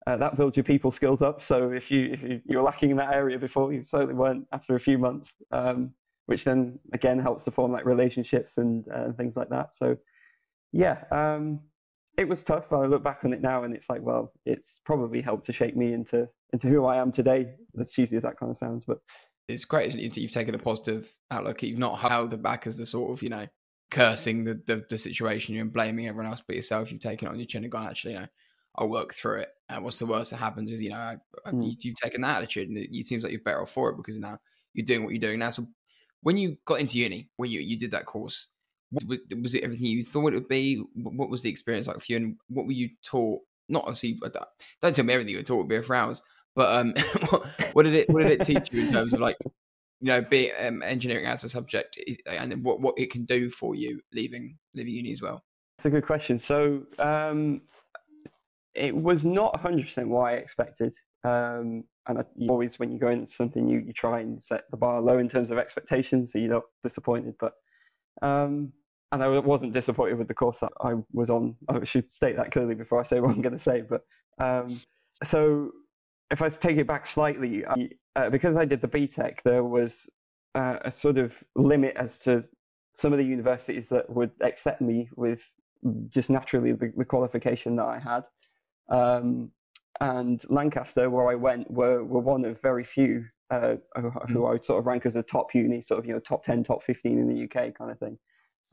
[0.07, 1.43] uh, that builds your people skills up.
[1.43, 4.77] So if you if you, you're lacking in that area before, you certainly weren't after
[4.77, 5.91] a few months, um,
[6.27, 9.73] which then again helps to form like relationships and uh, things like that.
[9.73, 9.97] So
[10.73, 11.61] yeah, um,
[12.19, 12.73] it was tough.
[12.73, 15.77] I look back on it now, and it's like, well, it's probably helped to shape
[15.77, 17.55] me into into who I am today.
[17.81, 18.99] As cheesy as that kind of sounds, but
[19.49, 21.63] it's great that you've taken a positive outlook.
[21.63, 23.47] You've not held it back as the sort of you know
[23.91, 26.91] cursing the, the, the situation and blaming everyone else but yourself.
[26.91, 28.27] You've taken it on your chin and gone, actually, you know,
[28.77, 29.51] I'll work through it.
[29.69, 31.17] And what's the worst that happens is, you know, I,
[31.47, 31.75] I, mm.
[31.83, 33.97] you, have taken that attitude and it, it, seems like you're better off for it
[33.97, 34.39] because now
[34.73, 35.51] you're doing what you're doing now.
[35.51, 35.67] So
[36.23, 38.49] when you got into uni, when you, you did that course,
[38.91, 40.83] what, was it everything you thought it would be?
[40.95, 42.17] What was the experience like for you?
[42.17, 43.43] And what were you taught?
[43.69, 44.21] Not obviously,
[44.83, 46.23] don't tell me everything you were taught would be for hours,
[46.55, 46.95] but um,
[47.31, 49.37] what, what did it what did it teach you in terms of like
[50.05, 53.49] you know, be um, engineering as a subject, is, and what what it can do
[53.49, 55.43] for you leaving leaving uni as well.
[55.79, 56.39] That's a good question.
[56.39, 57.63] So um,
[58.75, 60.95] it was not 100% what I expected.
[61.25, 64.77] Um, and I, always, when you go into something new, you try and set the
[64.77, 67.35] bar low in terms of expectations, so you're not disappointed.
[67.41, 67.55] But
[68.21, 68.75] um,
[69.11, 71.57] and I wasn't disappointed with the course that I was on.
[71.67, 73.81] I should state that clearly before I say what I'm going to say.
[73.81, 74.03] But
[74.39, 74.79] um,
[75.25, 75.71] so
[76.31, 80.09] if I take it back slightly, I, uh, because I did the BTEC, there was
[80.55, 82.45] uh, a sort of limit as to
[82.97, 85.41] some of the universities that would accept me with
[86.09, 88.27] just naturally the, the qualification that I had.
[88.89, 89.51] Um,
[90.01, 94.47] and Lancaster, where I went, were, were one of very few uh, who hmm.
[94.47, 96.65] I would sort of rank as a top uni, sort of you know top ten,
[96.65, 98.19] top fifteen in the UK kind of thing.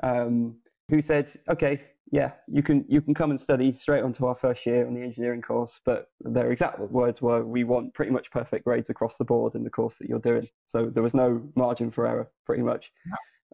[0.01, 0.56] Um,
[0.89, 4.65] who said, okay, yeah, you can you can come and study straight onto our first
[4.65, 8.65] year on the engineering course, but their exact words were, we want pretty much perfect
[8.65, 10.48] grades across the board in the course that you're doing.
[10.67, 12.91] So there was no margin for error, pretty much.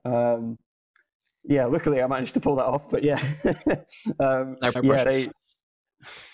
[0.06, 0.58] Um,
[1.44, 3.22] yeah, luckily I managed to pull that off, but yeah,
[4.20, 5.28] um, no yeah, they,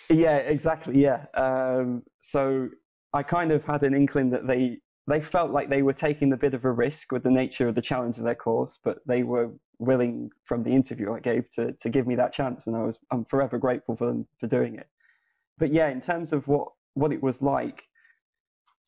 [0.10, 1.25] yeah, exactly, yeah.
[1.36, 2.69] Um, so
[3.13, 4.77] I kind of had an inkling that they
[5.08, 7.75] they felt like they were taking a bit of a risk with the nature of
[7.75, 11.73] the challenge of their course, but they were willing from the interview I gave to
[11.73, 14.75] to give me that chance, and I was I'm forever grateful for them for doing
[14.75, 14.88] it.
[15.57, 17.83] But yeah, in terms of what what it was like,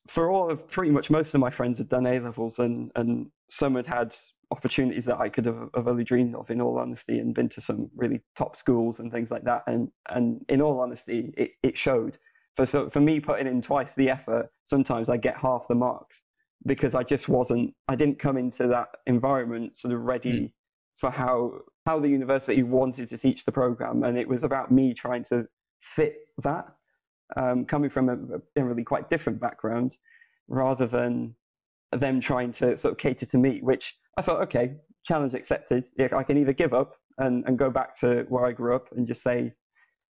[0.07, 3.27] for all of pretty much most of my friends had done A levels, and and
[3.49, 4.15] some had had
[4.51, 7.61] opportunities that I could have, have only dreamed of, in all honesty, and been to
[7.61, 9.63] some really top schools and things like that.
[9.67, 12.17] And and in all honesty, it, it showed.
[12.55, 16.21] For so for me, putting in twice the effort, sometimes I get half the marks
[16.65, 17.73] because I just wasn't.
[17.87, 20.51] I didn't come into that environment sort of ready mm.
[20.97, 24.93] For how how the university wanted to teach the program, and it was about me
[24.93, 25.47] trying to
[25.95, 26.65] fit that.
[27.37, 28.17] Um, coming from a,
[28.55, 29.97] generally quite different background,
[30.47, 31.35] rather than
[31.91, 35.85] them trying to sort of cater to me, which I thought, okay, challenge accepted.
[36.13, 39.07] I can either give up and, and go back to where I grew up and
[39.07, 39.53] just say,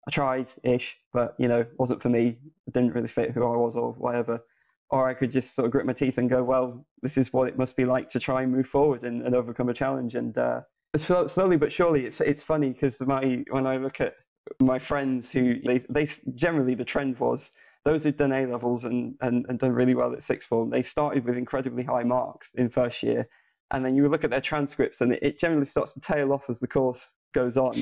[0.07, 2.37] I tried ish, but you know, wasn't for me.
[2.67, 4.41] It didn't really fit who I was or whatever.
[4.91, 7.47] Or I could just sort of grit my teeth and go, well, this is what
[7.47, 10.15] it must be like to try and move forward and, and overcome a challenge.
[10.15, 10.61] And uh,
[10.97, 14.15] slowly but surely, it's it's funny because my when I look at
[14.59, 17.51] my friends who they they generally the trend was
[17.85, 20.81] those who'd done A levels and, and, and done really well at sixth form, they
[20.81, 23.27] started with incredibly high marks in first year.
[23.71, 26.43] And then you look at their transcripts and it, it generally starts to tail off
[26.49, 27.73] as the course goes on.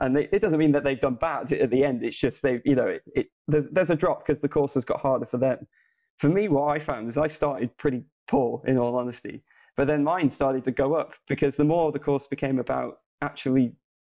[0.00, 2.60] And they, it doesn't mean that they've done bad at the end it's just they
[2.64, 5.38] you know it, it there's, there's, a drop because the course has got harder for
[5.38, 5.66] them
[6.18, 9.42] for me what i found is i started pretty poor in all honesty
[9.76, 13.72] but then mine started to go up because the more the course became about actually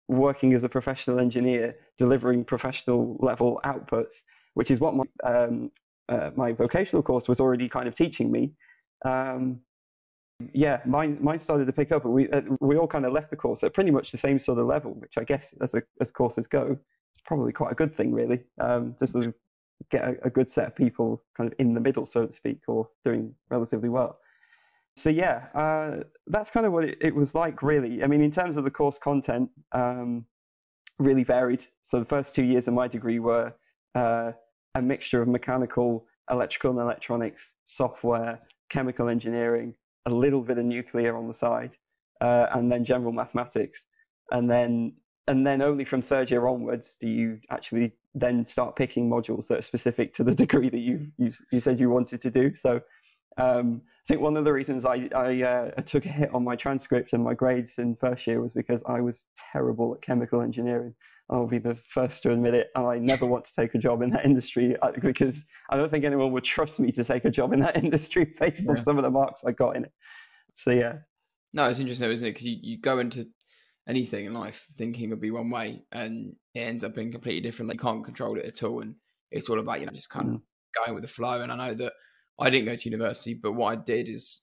[0.08, 4.22] working as a professional engineer delivering professional level outputs
[4.54, 5.70] which is what my um,
[6.08, 8.52] uh, my vocational course was already kind of teaching me
[9.06, 9.60] um,
[10.52, 13.30] Yeah, mine mine started to pick up, and we uh, we all kind of left
[13.30, 15.82] the course at pretty much the same sort of level, which I guess as a,
[16.00, 16.72] as courses go,
[17.14, 18.42] it's probably quite a good thing, really.
[18.60, 19.32] Um, just to
[19.90, 22.61] get a, a good set of people kind of in the middle, so to speak,
[22.68, 24.18] or doing relatively well.
[24.97, 28.03] So yeah, uh, that's kind of what it, it, was like, really.
[28.03, 30.27] I mean, in terms of the course content, um,
[30.99, 31.64] really varied.
[31.83, 33.55] So the first two years of my degree were
[33.95, 34.33] uh,
[34.75, 38.38] a mixture of mechanical, electrical and electronics, software,
[38.71, 39.75] chemical engineering,
[40.07, 41.77] a little bit of nuclear on the side,
[42.21, 43.81] uh, and then general mathematics.
[44.31, 44.95] And then
[45.28, 49.58] and then only from third year onwards do you actually then start picking modules that
[49.58, 52.54] are specific to the degree that you you, you said you wanted to do.
[52.54, 52.80] So
[53.38, 56.56] um, I think one of the reasons I I, uh, took a hit on my
[56.56, 60.94] transcript and my grades in first year was because I was terrible at chemical engineering.
[61.30, 62.68] I'll be the first to admit it.
[62.74, 65.90] And I never want to take a job in that industry uh, because I don't
[65.90, 68.72] think anyone would trust me to take a job in that industry based yeah.
[68.72, 69.92] on some of the marks I got in it.
[70.56, 70.96] So yeah.
[71.54, 72.30] No, it's interesting, isn't it?
[72.30, 73.28] Because you, you go into
[73.88, 77.68] anything in life thinking it'll be one way and it ends up being completely different.
[77.68, 78.81] Like you can't control it at all.
[78.81, 78.95] And
[79.31, 80.35] it's all about, you know, just kind mm.
[80.37, 80.40] of
[80.77, 81.40] going with the flow.
[81.40, 81.92] And I know that
[82.38, 84.40] I didn't go to university, but what I did is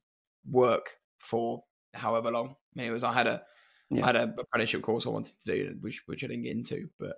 [0.50, 2.50] work for however long.
[2.50, 3.42] I mean, it was I had a
[3.90, 4.04] yeah.
[4.04, 6.90] I had a apprenticeship course I wanted to do, which which I didn't get into,
[7.00, 7.16] but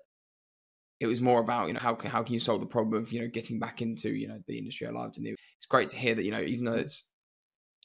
[0.99, 3.11] it was more about you know how can how can you solve the problem of
[3.11, 5.97] you know getting back into you know the industry I loved, and it's great to
[5.97, 7.03] hear that you know even though it's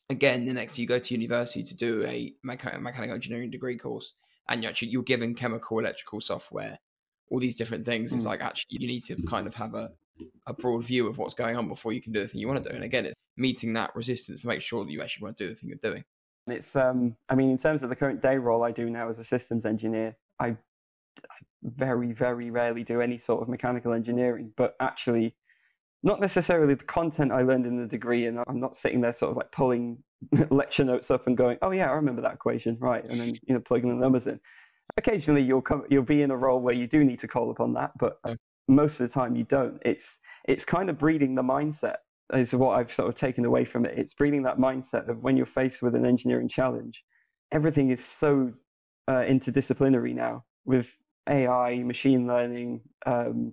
[0.09, 4.15] again the next you go to university to do a mechanical engineering degree course,
[4.49, 6.79] and you're actually you're given chemical, electrical, software,
[7.31, 8.13] all these different things.
[8.13, 8.17] Mm.
[8.17, 9.91] It's like actually you need to kind of have a
[10.47, 12.63] a broad view of what's going on before you can do the thing you want
[12.63, 12.75] to do.
[12.75, 15.51] And again, it's meeting that resistance to make sure that you actually want to do
[15.51, 16.05] the thing you're doing.
[16.47, 19.19] It's um, I mean, in terms of the current day role I do now as
[19.19, 20.57] a systems engineer, I, I
[21.63, 25.35] very, very rarely do any sort of mechanical engineering, but actually,
[26.07, 29.33] not necessarily the content I learned in the degree, and I'm not sitting there sort
[29.33, 29.99] of like pulling
[30.51, 33.55] lecture notes up and going, oh yeah, I remember that equation, right, and then you
[33.55, 34.39] know plugging the numbers in.
[34.97, 37.73] Occasionally, you'll come, you'll be in a role where you do need to call upon
[37.75, 38.21] that, but
[38.69, 39.83] most of the time you don't.
[39.85, 41.97] It's it's kind of breeding the mindset
[42.33, 43.99] is what I've sort of taken away from it.
[43.99, 47.03] It's breeding that mindset of when you're faced with an engineering challenge,
[47.51, 48.53] everything is so
[49.09, 50.87] uh, interdisciplinary now with
[51.29, 52.81] AI, machine learning.
[53.07, 53.53] Um,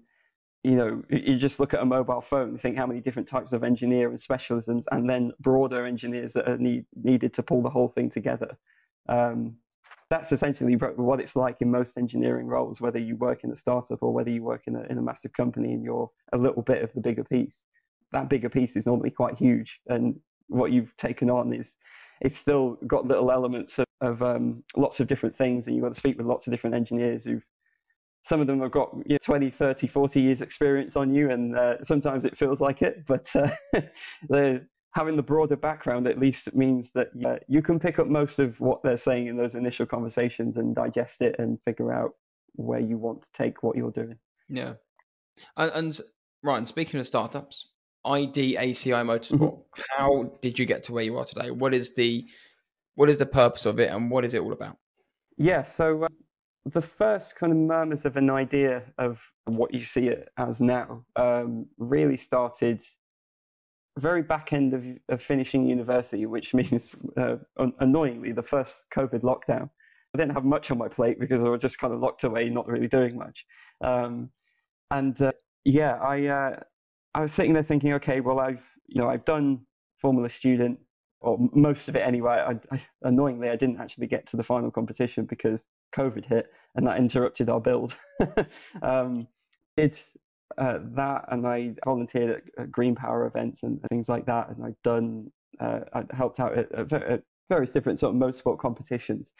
[0.63, 3.53] you know, you just look at a mobile phone, and think how many different types
[3.53, 7.69] of engineer and specialisms, and then broader engineers that are need, needed to pull the
[7.69, 8.57] whole thing together.
[9.09, 9.55] Um,
[10.09, 14.03] that's essentially what it's like in most engineering roles, whether you work in a startup
[14.03, 16.83] or whether you work in a, in a massive company and you're a little bit
[16.83, 17.63] of the bigger piece
[18.13, 21.75] that bigger piece is normally quite huge, and what you've taken on is
[22.21, 25.93] it's still got little elements of, of um, lots of different things, and you've got
[25.93, 27.43] to speak with lots of different engineers who've
[28.23, 31.57] some of them have got you know, 20, 30, 40 years experience on you, and
[31.57, 33.49] uh, sometimes it feels like it, but uh,
[34.93, 38.59] having the broader background at least means that uh, you can pick up most of
[38.59, 42.11] what they're saying in those initial conversations and digest it and figure out
[42.55, 44.15] where you want to take what you're doing.
[44.47, 44.73] Yeah.
[45.57, 45.99] And, and
[46.43, 47.71] Ryan, speaking of startups,
[48.05, 49.39] IDACI Motorsport.
[49.39, 49.81] Mm-hmm.
[49.97, 51.51] How did you get to where you are today?
[51.51, 52.25] What is the
[52.95, 54.77] what is the purpose of it, and what is it all about?
[55.37, 56.07] Yeah, so uh,
[56.65, 61.03] the first kind of murmurs of an idea of what you see it as now
[61.15, 62.81] um, really started
[63.99, 67.35] very back end of, of finishing university, which means uh,
[67.79, 69.69] annoyingly the first COVID lockdown.
[70.15, 72.49] I didn't have much on my plate because I was just kind of locked away,
[72.49, 73.45] not really doing much.
[73.83, 74.29] Um,
[74.91, 75.31] and uh,
[75.65, 76.59] yeah, I uh,
[77.15, 79.61] I was sitting there thinking, okay, well, I've you know I've done
[80.01, 80.79] Formula Student
[81.21, 82.43] or most of it anyway.
[82.47, 86.87] I, I, annoyingly, I didn't actually get to the final competition because COVID hit and
[86.87, 87.95] that interrupted our build.
[88.81, 89.27] um,
[89.77, 89.97] did
[90.57, 94.63] uh, that, and I volunteered at, at, Green Power events and things like that, and
[94.63, 99.33] I've done uh, I helped out at, at, various different sort of motorsport competitions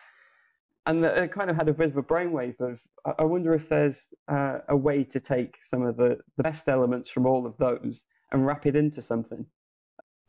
[0.86, 2.80] and it kind of had a bit of a brainwave of
[3.20, 7.10] I wonder if there's uh, a way to take some of the, the best elements
[7.10, 9.46] from all of those and wrap it into something.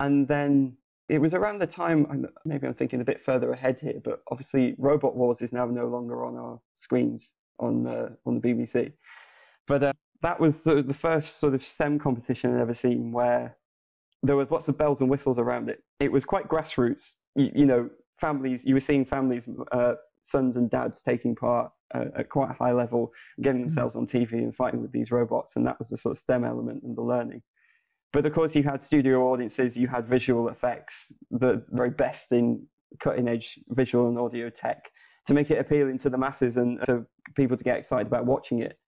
[0.01, 0.77] And then
[1.09, 4.75] it was around the time, maybe I'm thinking a bit further ahead here, but obviously
[4.79, 8.93] Robot Wars is now no longer on our screens on the, on the BBC.
[9.67, 13.57] But uh, that was the, the first sort of STEM competition I'd ever seen where
[14.23, 15.83] there was lots of bells and whistles around it.
[16.01, 17.13] It was quite grassroots.
[17.37, 22.07] You, you know, families, you were seeing families uh, sons and dads taking part uh,
[22.17, 23.13] at quite a high level,
[23.43, 23.67] getting mm.
[23.67, 26.45] themselves on TV and fighting with these robots, and that was the sort of STEM
[26.45, 27.43] element and the learning.
[28.15, 30.95] But of course, you had studio audiences, you had visual effects,
[31.31, 32.67] the very best in
[33.01, 34.91] cutting edge visual and audio tech
[35.27, 38.61] to make it appealing to the masses and for people to get excited about watching
[38.61, 38.79] it.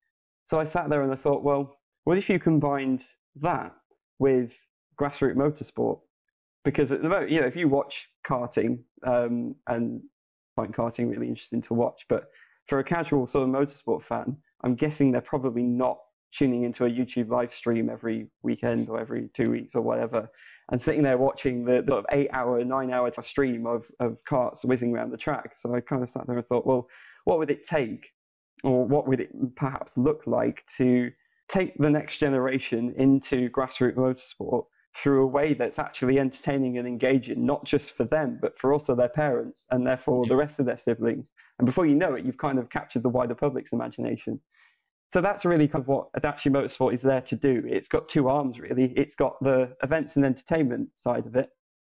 [0.44, 3.02] So I sat there and I thought, well, what if you combined
[3.42, 3.74] that
[4.18, 4.52] with
[4.98, 5.98] grassroots motorsport?
[6.66, 10.02] because at the moment, you know, if you watch karting, um, and
[10.56, 12.24] find karting really interesting to watch, but
[12.68, 15.98] for a casual sort of motorsport fan, I'm guessing they're probably not
[16.36, 20.28] tuning into a YouTube live stream every weekend or every two weeks or whatever,
[20.70, 24.16] and sitting there watching the, the sort of eight hour, nine hour stream of, of
[24.28, 25.54] karts whizzing around the track.
[25.56, 26.88] So I kind of sat there and thought, well,
[27.24, 28.06] what would it take,
[28.64, 31.10] or what would it perhaps look like to
[31.48, 34.64] take the next generation into grassroots motorsport
[35.02, 38.94] through a way that's actually entertaining and engaging, not just for them, but for also
[38.94, 41.32] their parents and therefore the rest of their siblings.
[41.58, 44.40] And before you know it, you've kind of captured the wider public's imagination.
[45.12, 47.62] So that's really kind of what IDACI Motorsport is there to do.
[47.66, 48.92] It's got two arms, really.
[48.96, 51.48] It's got the events and entertainment side of it,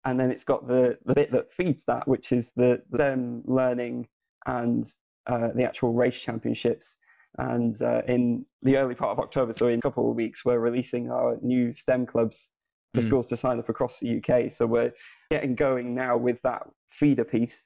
[0.06, 4.08] and then it's got the, the bit that feeds that, which is the them learning
[4.47, 4.91] and
[5.28, 6.97] uh, the actual race championships.
[7.38, 10.60] And uh, in the early part of October, so in a couple of weeks, we're
[10.60, 12.49] releasing our new STEM clubs
[12.93, 13.08] for mm.
[13.08, 14.52] schools to sign up across the UK.
[14.52, 14.91] So we're
[15.32, 17.65] getting going now with that feeder piece.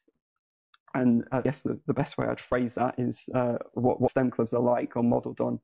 [0.98, 4.32] And I guess the, the best way I'd phrase that is uh, what, what STEM
[4.32, 5.60] clubs are like or modelled on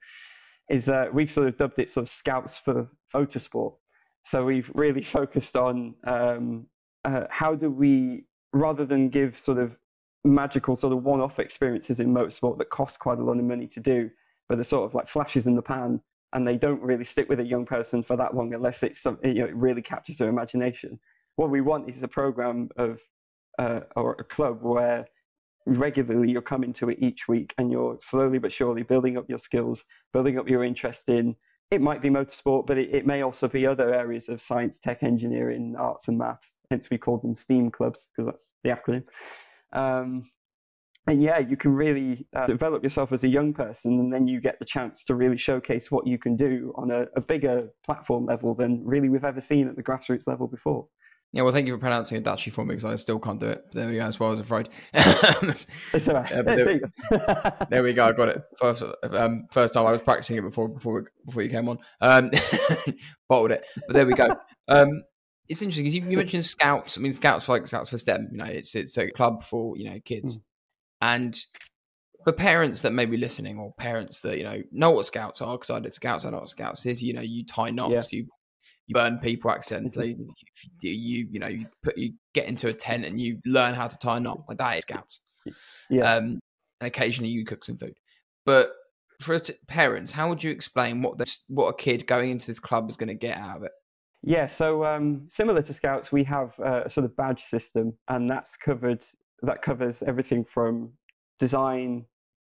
[0.69, 3.73] is uh, we've sort of dubbed it sort of scouts for motorsport.
[4.25, 6.67] So we've really focused on um,
[7.03, 9.75] uh, how do we, rather than give sort of
[10.23, 13.79] magical sort of one-off experiences in motorsport that cost quite a lot of money to
[13.79, 14.11] do,
[14.47, 15.99] but they're sort of like flashes in the pan
[16.33, 19.35] and they don't really stick with a young person for that long unless it's something
[19.35, 20.99] you know, it really captures their imagination.
[21.37, 22.99] What we want is a program of
[23.59, 25.07] uh, or a club where
[25.65, 29.37] regularly you're coming to it each week and you're slowly but surely building up your
[29.37, 31.35] skills, building up your interest in.
[31.71, 35.01] It might be motorsport, but it, it may also be other areas of science, tech,
[35.01, 36.53] engineering, arts, and maths.
[36.69, 39.03] Hence, we call them STEAM clubs because that's the acronym.
[39.71, 40.29] Um,
[41.07, 44.39] and yeah, you can really uh, develop yourself as a young person, and then you
[44.39, 48.25] get the chance to really showcase what you can do on a, a, bigger platform
[48.25, 50.87] level than really we've ever seen at the grassroots level before.
[51.33, 53.47] Yeah, well, thank you for pronouncing it Dachi for me because I still can't do
[53.47, 53.65] it.
[53.73, 54.01] There we go.
[54.01, 54.69] As well as afraid.
[54.93, 55.67] it's
[56.07, 56.31] all right.
[56.31, 56.79] Uh, there,
[57.69, 58.05] there, we go.
[58.05, 58.41] I got it.
[58.57, 61.79] First, um, first time I was practicing it before before before you came on.
[62.01, 62.31] Um,
[63.29, 64.35] bottled it, but there we go.
[64.67, 65.01] Um,
[65.49, 66.97] it's interesting because you, you, mentioned scouts.
[66.97, 68.29] I mean, scouts for like scouts for STEM.
[68.31, 70.37] You know, it's it's a club for you know kids.
[70.37, 70.43] Mm
[71.03, 71.45] and
[72.23, 75.57] for parents that may be listening, or parents that you know know what scouts are,
[75.57, 77.03] because I did scouts, I know what scouts is.
[77.03, 78.19] You know, you tie knots, yeah.
[78.19, 78.27] you
[78.87, 80.17] you burn people accidentally.
[80.81, 83.87] You, you you know you put you get into a tent and you learn how
[83.87, 84.43] to tie a knot.
[84.47, 85.21] Like that is scouts.
[85.89, 86.15] Yeah.
[86.15, 86.39] Um,
[86.79, 87.95] and occasionally you cook some food,
[88.45, 88.71] but
[89.21, 92.59] for t- parents, how would you explain what this what a kid going into this
[92.59, 93.71] club is going to get out of it?
[94.21, 98.51] Yeah, so um, similar to Scouts, we have a sort of badge system, and that's
[98.63, 99.05] covered
[99.41, 100.93] that covers everything from
[101.39, 102.05] design,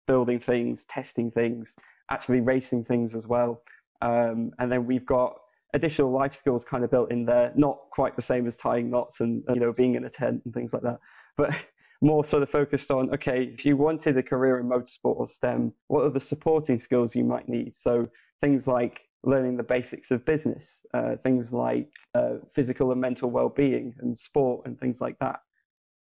[0.09, 1.73] building things, testing things,
[2.11, 3.63] actually racing things as well.
[4.03, 5.37] Um, and then we've got
[5.75, 9.21] additional life skills kind of built in there, not quite the same as tying knots
[9.21, 10.99] and, you know being in a tent and things like that,
[11.37, 11.51] but
[12.03, 15.73] more sort of focused on okay, if you wanted a career in motorsport or STEM,
[15.89, 17.77] what are the supporting skills you might need?
[17.77, 18.09] So
[18.41, 23.95] things like learning the basics of business, uh, things like uh, physical and mental well-being
[24.01, 25.41] and sport and things like that.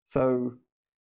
[0.05, 0.53] So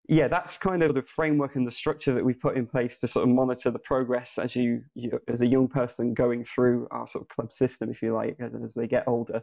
[0.09, 3.09] yeah, that's kind of the framework and the structure that we've put in place to
[3.09, 7.07] sort of monitor the progress as you, you as a young person going through our
[7.07, 9.43] sort of club system, if you like, as, as they get older.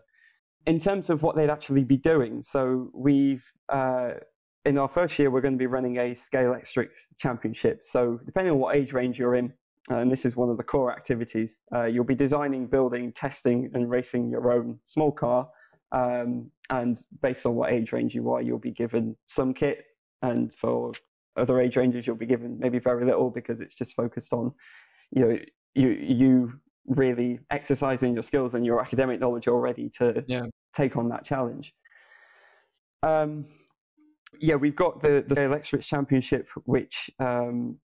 [0.65, 4.13] In terms of what they'd actually be doing, so we've uh,
[4.65, 7.84] in our first year we're going to be running a Scalextric championship.
[7.84, 9.54] So depending on what age range you're in,
[9.89, 13.88] and this is one of the core activities, uh, you'll be designing, building, testing, and
[13.88, 15.47] racing your own small car.
[15.91, 19.86] Um, and based on what age range you are, you'll be given some kit
[20.26, 20.94] and for
[21.38, 24.52] other age ranges you'll be given maybe very little because it's just focused on
[25.12, 25.38] you know
[25.74, 26.54] you you
[26.88, 30.44] really exercising your skills and your academic knowledge already to yeah.
[30.76, 31.74] take on that challenge
[33.04, 33.46] um,
[34.40, 37.78] yeah we've got the the Scalextric championship which um,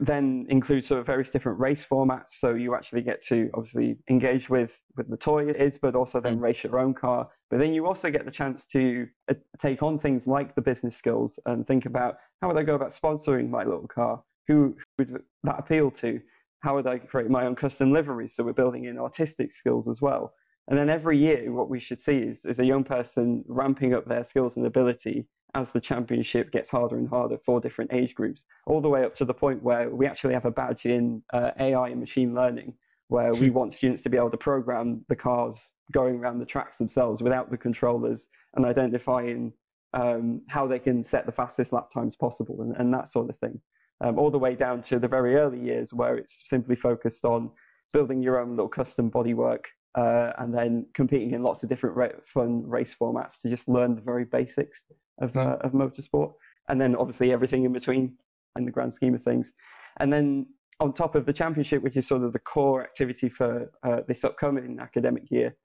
[0.00, 2.30] then includes sort of various different race formats.
[2.38, 6.20] So you actually get to obviously engage with with the toy it is, but also
[6.20, 6.42] then mm.
[6.42, 7.28] race your own car.
[7.50, 10.96] But then you also get the chance to uh, take on things like the business
[10.96, 14.22] skills and think about how would I go about sponsoring my little car?
[14.48, 16.20] Who would that appeal to?
[16.60, 18.34] How would I create my own custom liveries?
[18.34, 20.32] So we're building in artistic skills as well.
[20.68, 24.06] And then every year, what we should see is, is a young person ramping up
[24.06, 28.44] their skills and ability as the championship gets harder and harder for different age groups,
[28.66, 31.52] all the way up to the point where we actually have a badge in uh,
[31.58, 32.74] AI and machine learning,
[33.08, 33.54] where we hmm.
[33.54, 37.50] want students to be able to program the cars going around the tracks themselves without
[37.50, 39.52] the controllers and identifying
[39.94, 43.38] um, how they can set the fastest lap times possible and, and that sort of
[43.38, 43.60] thing.
[44.02, 47.50] Um, all the way down to the very early years where it's simply focused on
[47.94, 49.64] building your own little custom bodywork
[49.96, 53.94] uh, and then competing in lots of different ra- fun race formats to just learn
[53.94, 54.84] the very basics
[55.20, 55.46] of, mm.
[55.46, 56.32] uh, of motorsport.
[56.68, 58.16] And then obviously everything in between
[58.56, 59.52] in the grand scheme of things.
[60.00, 60.46] And then
[60.80, 64.24] on top of the championship, which is sort of the core activity for uh, this
[64.24, 65.56] upcoming academic year,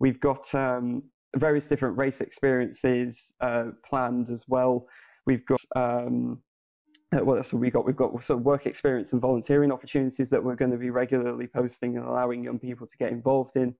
[0.00, 1.02] we've got um,
[1.36, 4.86] various different race experiences uh, planned as well.
[5.26, 6.40] We've got um,
[7.12, 7.86] uh, what else have we got?
[7.86, 11.46] We've got sort of work experience and volunteering opportunities that we're going to be regularly
[11.46, 13.74] posting and allowing young people to get involved in.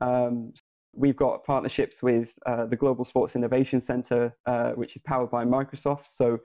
[0.00, 0.52] Um,
[0.94, 5.44] we've got partnerships with uh, the Global Sports Innovation Center, uh, which is powered by
[5.44, 6.06] Microsoft.
[6.14, 6.38] So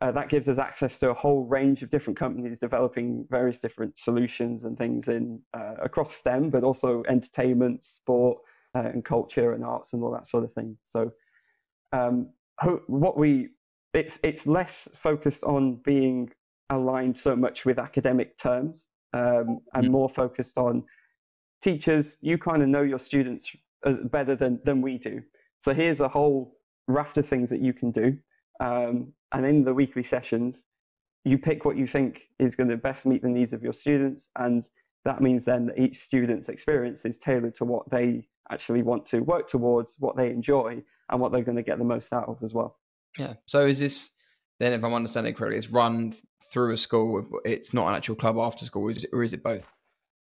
[0.00, 3.98] uh, that gives us access to a whole range of different companies developing various different
[3.98, 8.38] solutions and things in uh, across STEM, but also entertainment, sport,
[8.74, 10.76] uh, and culture and arts and all that sort of thing.
[10.84, 11.12] So
[11.92, 12.28] um,
[12.86, 13.48] what we
[13.92, 16.30] it's it's less focused on being
[16.70, 19.90] aligned so much with academic terms um, and mm.
[19.90, 20.84] more focused on
[21.62, 22.16] teachers.
[22.20, 23.46] You kind of know your students
[24.04, 25.22] better than than we do.
[25.60, 26.56] So here's a whole
[26.88, 28.16] raft of things that you can do.
[28.60, 30.64] Um, and in the weekly sessions,
[31.24, 34.28] you pick what you think is going to best meet the needs of your students,
[34.38, 34.64] and
[35.04, 39.20] that means then that each student's experience is tailored to what they actually want to
[39.20, 42.38] work towards, what they enjoy, and what they're going to get the most out of
[42.42, 42.78] as well.
[43.18, 43.34] Yeah.
[43.46, 44.12] So is this
[44.60, 46.12] then, if I'm understanding correctly, it's run
[46.52, 47.26] through a school?
[47.44, 49.72] It's not an actual club after school, is it, or is it both?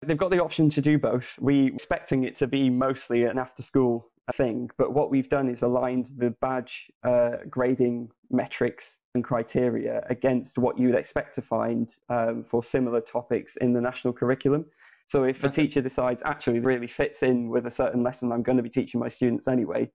[0.06, 1.26] They've got the option to do both.
[1.40, 5.64] We're expecting it to be mostly an after school thing, but what we've done is
[5.64, 8.86] aligned the badge uh, grading metrics
[9.16, 14.14] and criteria against what you'd expect to find um, for similar topics in the national
[14.14, 14.66] curriculum.
[15.08, 18.58] So if a teacher decides actually really fits in with a certain lesson I'm going
[18.58, 19.90] to be teaching my students anyway,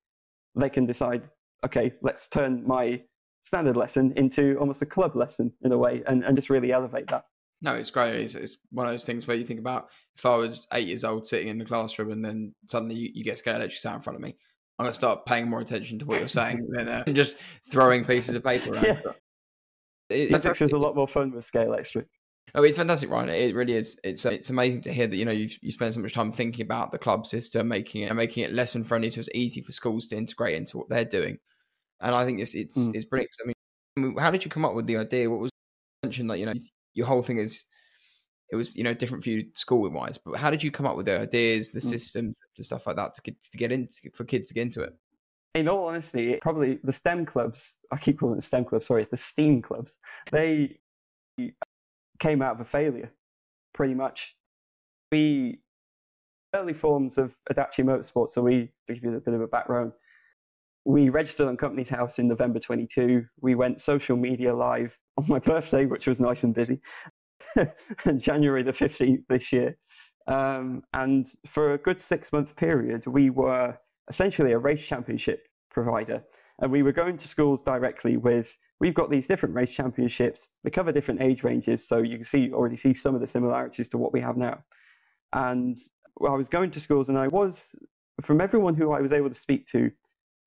[0.56, 1.22] they can decide
[1.64, 3.00] okay, let's turn my
[3.44, 7.08] standard lesson into almost a club lesson in a way and, and just really elevate
[7.08, 7.24] that.
[7.60, 8.14] No, it's great.
[8.16, 11.04] It's, it's, one of those things where you think about if I was eight years
[11.04, 14.16] old sitting in the classroom and then suddenly you, you get Scalextric out in front
[14.16, 14.34] of me,
[14.78, 17.38] I'm going to start paying more attention to what you're saying than uh, just
[17.70, 18.84] throwing pieces of paper around.
[18.84, 19.00] Yeah.
[20.10, 22.06] It, it's actually a lot more fun with scale Scalextric.
[22.54, 23.28] Oh, it's fantastic, Ryan.
[23.28, 23.98] It really is.
[24.02, 26.32] It's uh, it's amazing to hear that you know you you spend so much time
[26.32, 29.72] thinking about the club system, making it making it lesson friendly, so it's easy for
[29.72, 31.38] schools to integrate into what they're doing
[32.02, 32.94] and I think it's it's mm.
[32.94, 33.30] it's brilliant.
[33.42, 33.52] I
[34.00, 35.30] mean, how did you come up with the idea?
[35.30, 35.50] What was
[36.02, 36.54] mentioned that you know
[36.94, 37.64] your whole thing is
[38.50, 40.96] it was you know different for you school wise, but how did you come up
[40.96, 41.82] with the ideas, the mm.
[41.82, 44.82] systems, the stuff like that to get to get into for kids to get into
[44.82, 44.94] it?
[45.54, 47.76] In all honesty, probably the STEM clubs.
[47.90, 48.86] I keep calling it STEM clubs.
[48.86, 49.94] Sorry, the STEAM clubs.
[50.30, 50.78] They
[52.20, 53.12] came out of a failure,
[53.74, 54.34] pretty much.
[55.10, 55.60] We
[56.54, 58.30] early forms of IDACI Motorsport.
[58.30, 59.92] So we to give you a bit of a background
[60.84, 63.24] we registered on Companies House in November 22.
[63.40, 66.80] We went social media live on my birthday, which was nice and busy,
[68.04, 69.76] and January the 15th this year.
[70.26, 73.76] Um, and for a good six month period, we were
[74.08, 76.22] essentially a race championship provider.
[76.60, 78.46] And we were going to schools directly with,
[78.80, 80.48] we've got these different race championships.
[80.64, 81.86] They cover different age ranges.
[81.86, 84.62] So you can see, already see some of the similarities to what we have now.
[85.32, 85.78] And
[86.20, 87.74] I was going to schools and I was,
[88.22, 89.90] from everyone who I was able to speak to,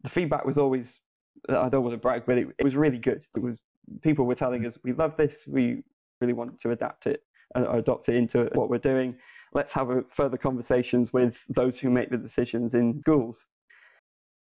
[0.05, 1.01] the feedback was always
[1.49, 3.25] I don't want to brag, but it, it was really good.
[3.35, 3.57] It was
[4.01, 5.83] people were telling us we love this, we
[6.21, 7.23] really want to adapt it
[7.55, 9.15] and adopt it into what we're doing.
[9.53, 13.45] Let's have a, further conversations with those who make the decisions in schools.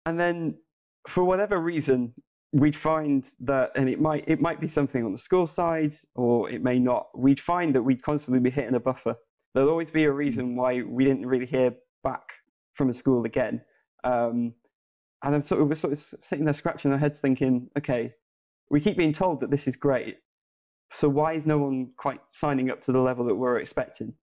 [0.05, 0.57] And then,
[1.09, 2.13] for whatever reason,
[2.53, 6.51] we'd find that, and it might it might be something on the school side, or
[6.51, 7.07] it may not.
[7.17, 9.15] We'd find that we'd constantly be hitting a buffer.
[9.55, 12.25] There'd always be a reason why we didn't really hear back
[12.75, 13.63] from a school again.
[14.05, 14.53] Um,
[15.27, 18.13] and I'm sort of, we're sort of sitting there scratching our heads thinking, okay,
[18.71, 20.19] we keep being told that this is great.
[20.93, 24.15] So why is no one quite signing up to the level that we're expecting?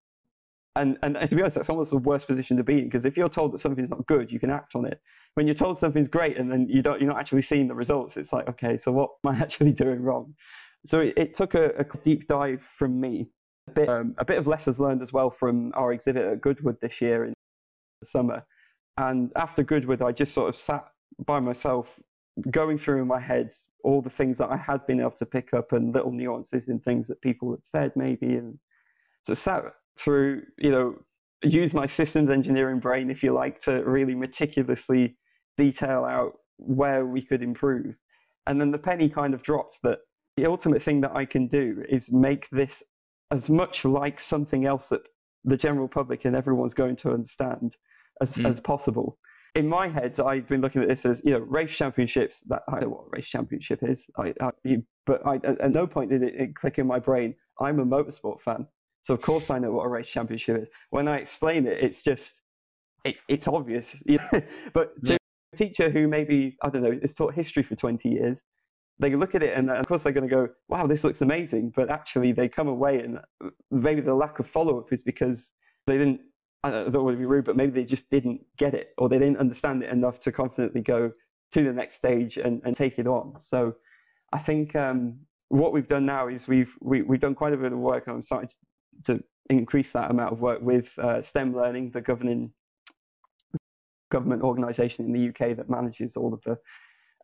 [0.78, 3.04] And, and, and to be honest, that's almost the worst position to be in because
[3.04, 5.02] if you're told that something's not good, you can act on it.
[5.34, 8.16] When you're told something's great and then you don't, you're not actually seeing the results,
[8.16, 10.34] it's like, okay, so what am I actually doing wrong?
[10.86, 13.28] So it, it took a, a, deep dive from me,
[13.68, 16.78] a bit, um, a bit of lessons learned as well from our exhibit at Goodwood
[16.82, 17.34] this year in
[18.02, 18.44] the summer,
[18.98, 20.86] and after Goodwood, I just sort of sat
[21.26, 21.88] by myself,
[22.52, 23.52] going through in my head
[23.84, 26.80] all the things that I had been able to pick up and little nuances in
[26.80, 28.36] things that people had said, maybe.
[28.36, 28.58] And
[29.24, 29.64] so sat
[30.00, 30.96] through, you know,
[31.44, 35.18] use my systems engineering brain, if you like, to really meticulously
[35.58, 37.96] detail out where we could improve.
[38.48, 40.00] And then the penny kind of dropped that
[40.38, 42.82] the ultimate thing that I can do is make this
[43.32, 45.02] as much like something else that
[45.44, 47.76] the general public and everyone's going to understand
[48.22, 48.50] as, mm.
[48.50, 49.18] as possible.
[49.56, 52.38] In my head, I've been looking at this as you know race championships.
[52.48, 54.04] That I know what a race championship is.
[54.18, 54.52] I, I
[55.06, 57.36] but I, at no point did it, it click in my brain.
[57.60, 58.66] I'm a motorsport fan,
[59.04, 60.68] so of course I know what a race championship is.
[60.90, 62.34] When I explain it, it's just
[63.06, 63.96] it, it's obvious.
[64.74, 65.18] But to
[65.54, 68.42] a teacher who maybe I don't know has taught history for 20 years,
[68.98, 71.74] they look at it and of course they're going to go, "Wow, this looks amazing,"
[71.76, 73.20] but actually they come away and
[73.70, 75.52] maybe the lack of follow up is because
[75.86, 76.22] they didn't.
[76.64, 79.38] I don't want be rude, but maybe they just didn't get it or they didn't
[79.38, 81.12] understand it enough to confidently go
[81.52, 83.40] to the next stage and, and take it on.
[83.40, 83.76] So
[84.32, 87.74] I think um, what we've done now is we've we, we've done quite a bit
[87.74, 88.08] of work.
[88.08, 88.50] and I'm starting
[89.06, 92.52] to, to increase that amount of work with uh, STEM Learning, the governing
[94.12, 96.58] government organisation in the UK that manages all of the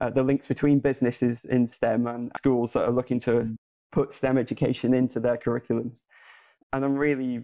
[0.02, 3.56] uh, the links between businesses in STEM and schools that are looking to
[3.92, 6.02] put STEM education into their curriculums.
[6.72, 7.44] And I'm really,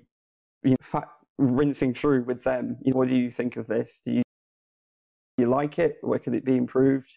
[0.63, 2.77] you know, fa- rinsing through with them.
[2.83, 4.01] You know, what do you think of this?
[4.05, 4.23] Do you,
[5.37, 5.97] do you like it?
[6.01, 7.09] Where could it be improved?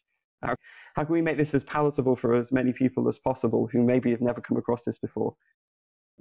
[0.42, 0.54] How,
[0.94, 4.10] how can we make this as palatable for as many people as possible who maybe
[4.10, 5.34] have never come across this before?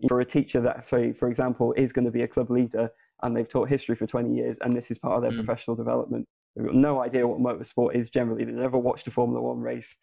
[0.08, 2.90] For a teacher that, say, for example, is going to be a club leader
[3.24, 5.44] and they've taught history for 20 years and this is part of their Mm.
[5.44, 8.44] professional development, they've got no idea what motorsport is generally.
[8.46, 9.96] They've never watched a Formula One race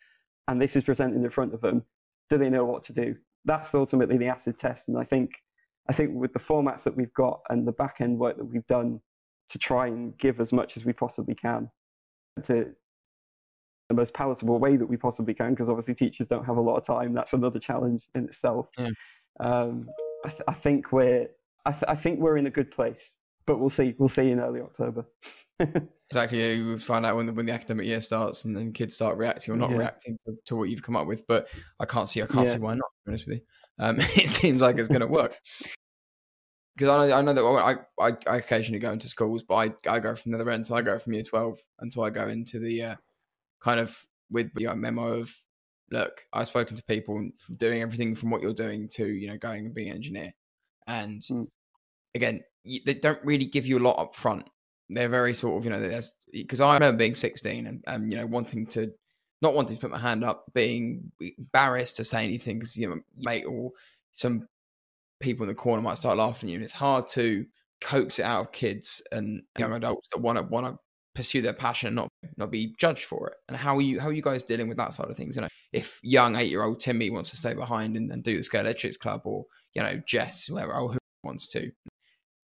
[0.49, 1.84] and this is presented in front of them.
[2.28, 3.14] Do they know what to do?
[3.45, 4.88] That's ultimately the acid test.
[4.88, 5.30] And I think,
[5.89, 8.66] I think with the formats that we've got and the back end work that we've
[8.66, 9.01] done
[9.51, 11.70] to try and give as much as we possibly can
[12.45, 12.66] to
[13.91, 16.76] the most palatable way that we possibly can, because obviously teachers don't have a lot
[16.76, 17.12] of time.
[17.12, 18.68] That's another challenge in itself.
[18.78, 18.89] Yeah.
[19.41, 19.89] Um,
[20.24, 21.28] I, th- I think we're,
[21.66, 23.14] I, th- I think we're in a good place,
[23.47, 23.95] but we'll see.
[23.99, 25.07] We'll see in early October.
[26.11, 26.41] Exactly.
[26.41, 29.16] Yeah, you find out when the, when the academic year starts and then kids start
[29.16, 29.78] reacting or not Yeah.
[29.78, 31.26] reacting to, to what you've come up with.
[31.26, 31.49] But
[31.80, 32.22] I can't see.
[32.22, 32.53] I can't Yeah.
[32.53, 32.85] see why not.
[32.85, 33.43] To be honest with you,
[33.79, 35.37] um, it seems like it's going to work.
[36.77, 39.75] Because I know, I know that I, I, I occasionally go into schools, but I,
[39.89, 40.66] I go from the other end.
[40.66, 42.95] So I go from year twelve until I go into the uh,
[43.62, 45.33] kind of with the uh, memo of
[45.91, 49.37] look, I've spoken to people from doing everything from what you're doing to you know
[49.37, 50.35] going and being an engineer,
[50.89, 51.47] and Mm.
[52.16, 54.49] again, you, they don't really give you a lot up front.
[54.91, 56.01] They're very sort of you know
[56.33, 58.93] because I remember being 16 and, and you know wanting to
[59.45, 62.99] not wanting to put my hand up, being embarrassed to say anything because you know
[63.16, 63.70] mate or
[64.11, 64.49] some
[65.20, 67.47] people in the corner might start laughing at you, and it's hard to
[67.80, 70.76] coax it out of kids and young adults that want to want to
[71.14, 73.36] pursue their passion and not not be judged for it.
[73.49, 75.36] And how are you how are you guys dealing with that side of things?
[75.36, 78.36] You know, if young eight year old Timmy wants to stay behind and, and do
[78.36, 81.70] the Scalextrics Club, or you know Jess, whoever or who wants to,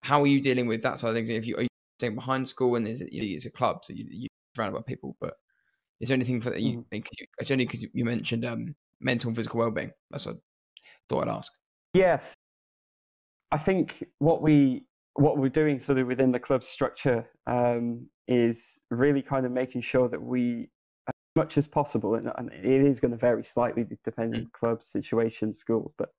[0.03, 1.30] how are you dealing with that side of things?
[1.30, 1.68] If you are you
[1.99, 5.16] staying behind school and is it it's a club, so you you surrounded by people,
[5.20, 5.34] but
[6.01, 6.85] is there anything for that you?
[6.91, 9.93] Cause you only because you mentioned um, mental and physical well being.
[10.11, 10.39] That's what I
[11.09, 11.53] thought I'd ask.
[11.95, 12.35] Yes,
[13.53, 14.85] I think what we
[15.15, 19.83] what we're doing sort of within the club structure um, is really kind of making
[19.83, 20.71] sure that we,
[21.09, 24.87] as much as possible, and, and it is going to vary slightly depending on clubs,
[24.87, 26.11] situations, schools, but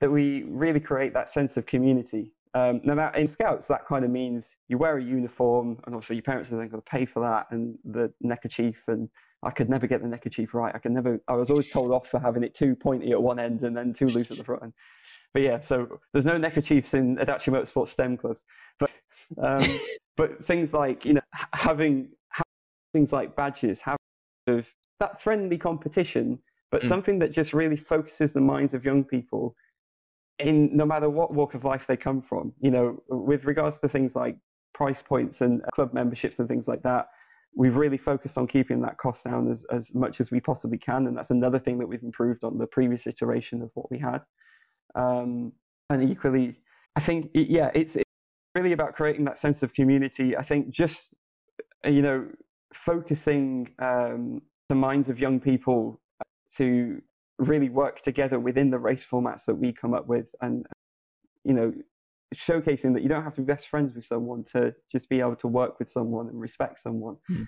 [0.00, 2.32] that we really create that sense of community.
[2.54, 6.16] Um, no matter in scouts, that kind of means you wear a uniform, and obviously
[6.16, 8.76] your parents are then going to pay for that, and the neckerchief.
[8.88, 9.08] And
[9.42, 10.74] I could never get the neckerchief right.
[10.74, 11.18] I could never.
[11.28, 13.94] I was always told off for having it too pointy at one end and then
[13.94, 14.72] too loose at the front end.
[15.32, 18.44] But yeah, so there's no neckerchiefs in IDACI Motorsport STEM clubs,
[18.78, 18.90] but
[19.42, 19.80] um,
[20.16, 21.22] but things like you know
[21.54, 22.44] having, having
[22.92, 24.66] things like badges, having
[25.00, 26.38] that friendly competition,
[26.70, 26.88] but Mm.
[26.88, 29.56] something that just really focuses the minds of young people
[30.42, 32.52] in no matter what walk of life they come from.
[32.60, 34.36] You know, with regards to things like
[34.74, 37.06] price points and club memberships and things like that,
[37.54, 41.06] we've really focused on keeping that cost down as, as much as we possibly can.
[41.06, 44.20] And that's another thing that we've improved on the previous iteration of what we had.
[44.94, 45.52] Um,
[45.90, 46.58] and equally,
[46.96, 48.10] I think, yeah, it's, it's
[48.54, 50.36] really about creating that sense of community.
[50.36, 51.08] I think just,
[51.84, 52.26] you know,
[52.74, 56.00] focusing um, the minds of young people
[56.56, 57.00] to
[57.46, 60.66] really work together within the race formats that we come up with and,
[61.44, 61.72] you know,
[62.34, 65.36] showcasing that you don't have to be best friends with someone to just be able
[65.36, 67.16] to work with someone and respect someone.
[67.26, 67.42] Hmm.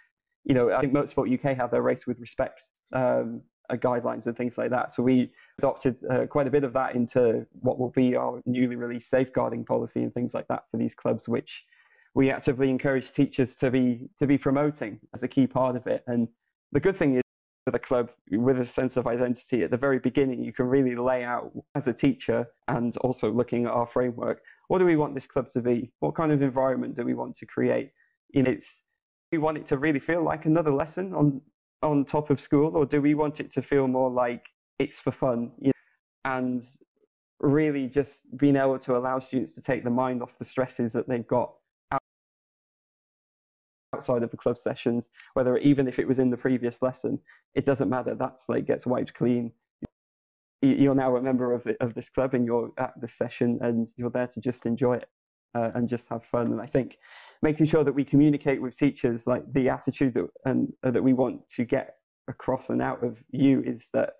[0.45, 2.61] You know, I think Motorsport UK have their race with respect
[2.92, 3.40] um,
[3.70, 4.92] uh, guidelines and things like that.
[4.92, 8.76] So we adopted uh, quite a bit of that into what will be our newly
[8.76, 11.62] released safeguarding policy and things like that for these clubs, which
[12.14, 16.05] we actively encourage teachers to be to be promoting as a key part of it.
[16.07, 16.28] And
[16.72, 17.24] the good thing is
[17.67, 20.97] with a club with a sense of identity at the very beginning, you can really
[20.97, 25.15] lay out as a teacher and also looking at our framework, what do we want
[25.15, 25.91] this club to be?
[26.01, 27.91] What kind of environment do we want to create?
[28.33, 28.83] You know, it's
[29.33, 31.41] we want it to really feel like another lesson on
[31.83, 34.45] on top of school, or do we want it to feel more like
[34.79, 35.51] it's for fun?
[35.59, 36.65] You know, and
[37.41, 41.09] really just being able to allow students to take the mind off the stresses that
[41.09, 41.53] they've got
[43.95, 45.03] outside of the club sessions,
[45.36, 47.12] whether even if it was in the previous lesson,
[47.55, 48.14] it doesn't matter.
[48.14, 49.53] That's like gets wiped clean.
[50.62, 53.59] You- You're now a member of the, of this club, and you're at this session,
[53.66, 55.09] and you're there to just enjoy it.
[55.57, 56.47] uh, and just have fun.
[56.53, 56.99] And I think
[57.49, 61.12] making sure that we communicate with teachers like the attitude that and uh, that we
[61.12, 61.86] want to get
[62.28, 64.11] across and out of you is that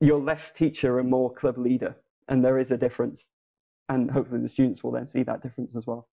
[0.00, 1.94] you're less teacher and more club leader,
[2.28, 3.28] and there is a difference,
[3.90, 6.08] and hopefully the students will then see that difference as well.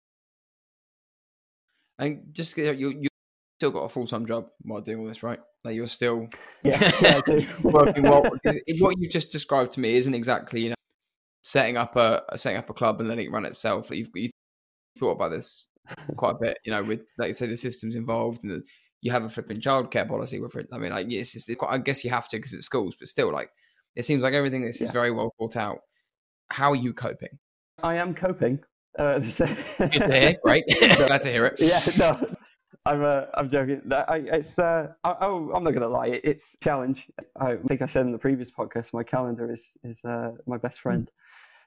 [2.00, 3.08] And just you you
[3.60, 5.40] still got a full time job while doing all this, right?
[5.64, 6.28] Like you're still
[6.64, 7.22] yeah, yeah
[7.64, 8.24] working well.
[8.24, 10.76] what you just described to me isn't exactly you know
[11.44, 13.90] setting up a setting up a club and letting it run itself.
[13.92, 14.30] You've you
[14.98, 15.68] thought about this
[16.16, 18.64] quite a bit, you know, with like you say the systems involved and the,
[19.02, 20.68] you have a flipping childcare policy with it.
[20.72, 23.08] I mean, like yes, it's, quite, I guess you have to because it's schools, but
[23.08, 23.50] still, like
[23.96, 24.88] it seems like everything this yeah.
[24.88, 25.80] is very well thought out.
[26.50, 27.40] How are you coping?
[27.84, 28.60] I am coping.
[28.98, 29.20] Uh,
[29.80, 30.38] Good to hear.
[30.44, 30.66] Great.
[30.80, 31.60] Glad to hear it.
[31.60, 31.82] Yeah.
[31.98, 32.36] No,
[32.86, 33.04] I'm.
[33.04, 33.82] Uh, I'm joking.
[33.92, 34.58] I, it's.
[34.58, 36.08] Uh, oh, I'm not gonna lie.
[36.08, 37.08] It, it's challenge.
[37.40, 40.80] I think I said in the previous podcast, my calendar is is uh, my best
[40.82, 41.10] friend.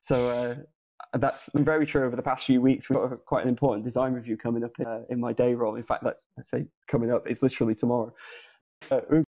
[0.03, 2.89] So uh, that's very true over the past few weeks.
[2.89, 5.77] We've got quite an important design review coming up in, uh, in my day role.
[5.77, 7.27] In fact, let's, let's say coming up.
[7.27, 8.13] It's literally tomorrow.
[8.91, 9.25] Uh, we've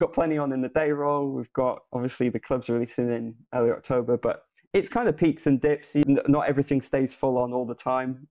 [0.00, 1.30] got plenty on in the day role.
[1.30, 5.60] We've got obviously the clubs releasing in early October, but it's kind of peaks and
[5.60, 5.96] dips.
[6.06, 8.26] Not everything stays full on all the time.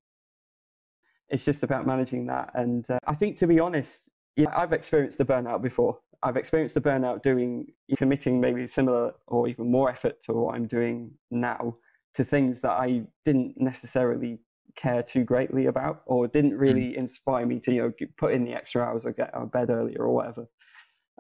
[1.29, 2.51] It's just about managing that.
[2.55, 5.97] And uh, I think, to be honest, yeah, I've experienced the burnout before.
[6.23, 7.67] I've experienced the burnout doing
[7.97, 11.75] committing maybe similar or even more effort to what I'm doing now
[12.15, 14.39] to things that I didn't necessarily
[14.75, 16.59] care too greatly about or didn't hmm.
[16.59, 19.51] really inspire me to you know put in the extra hours or get out of
[19.51, 20.45] bed earlier or whatever.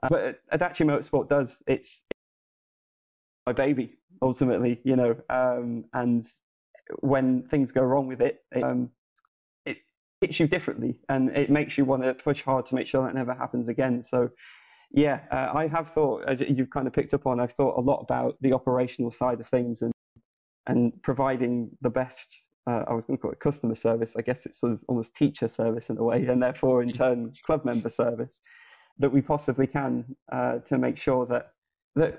[0.03, 2.01] Uh, but IDACI Motorsport does it's
[3.45, 6.27] my baby ultimately, you know, um, and
[6.99, 8.89] when things go wrong with it, it, um,
[9.65, 9.77] it
[10.19, 13.15] hits you differently and it makes you want to push hard to make sure that
[13.15, 14.01] never happens again.
[14.01, 14.29] So
[14.91, 18.01] yeah, uh, I have thought, you've kind of picked up on, I've thought a lot
[18.01, 19.93] about the operational side of things and,
[20.67, 22.35] and providing the best,
[22.67, 24.15] uh, I was going to call it customer service.
[24.17, 27.31] I guess it's sort of almost teacher service in a way, and therefore in turn
[27.45, 28.39] club member service
[28.99, 31.53] that we possibly can uh, to make sure that,
[31.95, 32.15] that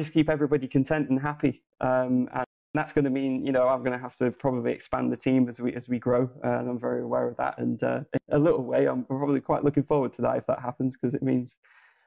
[0.00, 1.62] just keep everybody content and happy.
[1.80, 2.44] Um, and
[2.74, 5.48] that's going to mean, you know, I'm going to have to probably expand the team
[5.48, 7.58] as we as we grow, uh, and I'm very aware of that.
[7.58, 10.96] And uh, a little way, I'm probably quite looking forward to that if that happens
[10.96, 11.58] because it means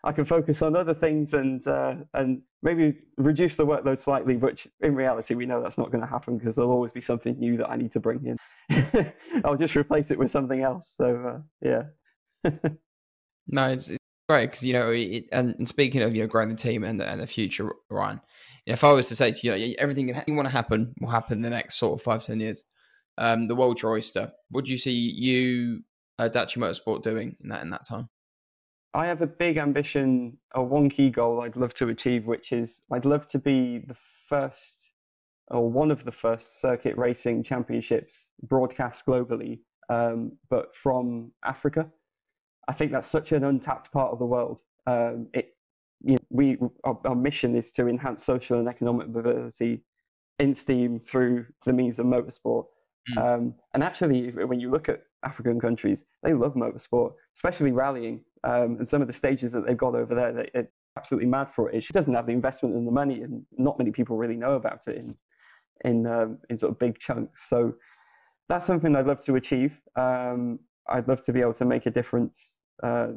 [0.06, 4.38] I can focus on other things and uh, and maybe reduce the workload slightly.
[4.38, 7.38] Which in reality, we know that's not going to happen because there'll always be something
[7.38, 9.14] new that I need to bring in.
[9.46, 10.94] I'll just replace it with something else.
[10.96, 12.50] So uh, yeah.
[13.48, 13.92] no, it's
[14.34, 17.00] great because you know, it, and, and, speaking of you know growing the team and
[17.00, 18.20] the, and the future, Ryan.
[18.66, 20.94] You know, if I was to say to you, know, everything you want to happen
[21.00, 22.64] will happen in the next sort of five ten years.
[23.18, 24.32] Um, the world's your oyster.
[24.50, 25.84] What do you see you,
[26.18, 28.10] uh, Motorsport, doing in that in that time?
[28.96, 32.82] I have a big ambition, or one key goal I'd love to achieve, which is
[32.92, 33.96] I'd love to be the
[34.30, 34.90] first,
[35.50, 38.14] or one of the first circuit racing championships
[38.44, 39.60] broadcast globally,
[39.90, 41.88] um, but from Africa.
[42.68, 44.62] I think that's such an untapped part of the world.
[44.88, 45.56] Um, it,
[46.02, 49.84] you know, we our, our, mission is to enhance social and economic mobility
[50.40, 52.66] in STEAM through the means of motorsport.
[53.12, 53.18] Mm.
[53.18, 58.22] Um, and actually, when you look at African countries, they love motorsport, especially rallying.
[58.44, 61.48] Um, and some of the stages that they've got over there, they, are absolutely mad
[61.56, 61.82] for it.
[61.84, 64.82] She doesn't have the investment and the money, and not many people really know about
[64.88, 65.16] it in
[65.86, 67.42] in um, in sort of big chunks.
[67.48, 67.74] So
[68.50, 69.80] that's something I'd love to achieve.
[69.96, 70.60] Um,
[70.90, 73.10] I'd love to be able to make a difference uh,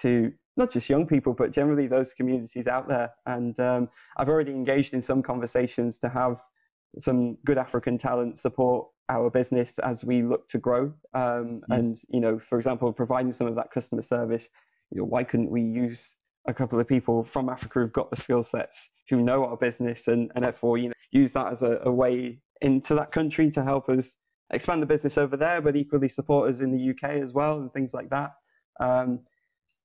[0.00, 3.10] to not just young people, but generally those communities out there.
[3.26, 6.36] And um, I've already engaged in some conversations to have
[6.98, 10.92] some good African talent support our business as we look to grow.
[11.14, 11.62] Um, mm.
[11.70, 14.48] And you know, for example, providing some of that customer service.
[14.90, 16.10] You know, why couldn't we use
[16.46, 20.08] a couple of people from Africa who've got the skill sets, who know our business,
[20.08, 23.62] and, and therefore you know use that as a, a way into that country to
[23.62, 24.16] help us
[24.52, 27.72] expand the business over there, but equally support us in the UK as well, and
[27.72, 28.32] things like that.
[28.80, 29.20] Um,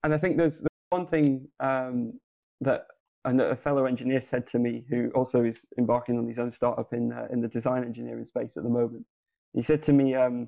[0.04, 2.14] and I think there's, there's one thing um,
[2.62, 2.86] that
[3.26, 7.12] a fellow engineer said to me, who also is embarking on his own startup in
[7.12, 9.06] uh, in the design engineering space at the moment.
[9.54, 10.48] He said to me, um,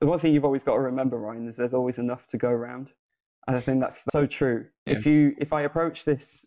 [0.00, 2.48] "The one thing you've always got to remember, Ryan, is there's always enough to go
[2.48, 2.90] around."
[3.46, 4.66] And I think that's so true.
[4.86, 4.98] Yeah.
[4.98, 6.44] If you if I approach this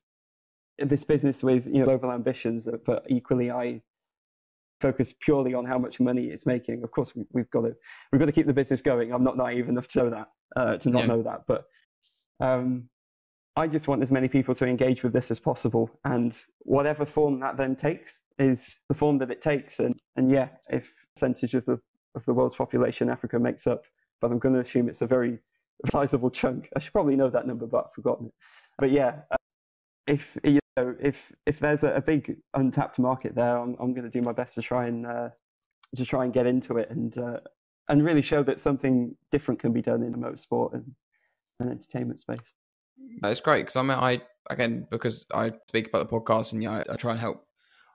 [0.78, 3.82] this business with you know global ambitions, but equally I
[4.82, 6.84] focus purely on how much money it's making.
[6.84, 7.74] Of course, we, have got to
[8.12, 9.14] we've got to keep the business going.
[9.14, 11.06] I'm not naive enough to know that uh, to not yeah.
[11.08, 11.66] know that, but
[12.40, 12.90] um,
[13.56, 17.40] I just want as many people to engage with this as possible, and whatever form
[17.40, 19.80] that then takes is the form that it takes.
[19.80, 21.80] And and yeah, if percentage of the
[22.16, 23.84] of the world's population Africa makes up,
[24.22, 25.40] but I'm going to assume it's a very
[25.92, 26.70] sizable chunk.
[26.76, 28.34] I should probably know that number, but I've forgotten it.
[28.78, 29.38] But yeah, uh,
[30.08, 30.22] if
[30.78, 31.16] you know if
[31.46, 34.56] if there's a, a, big untapped market there, I'm I'm going to do my best
[34.56, 35.30] to try and uh,
[35.96, 37.40] to try and get into it and uh,
[37.90, 40.92] and really show that something different can be done in the motorsport and,
[41.60, 42.40] and entertainment space.
[43.22, 46.84] That's great because I mean, I again because I speak about the podcast and yeah,
[46.90, 47.46] I, I try and help.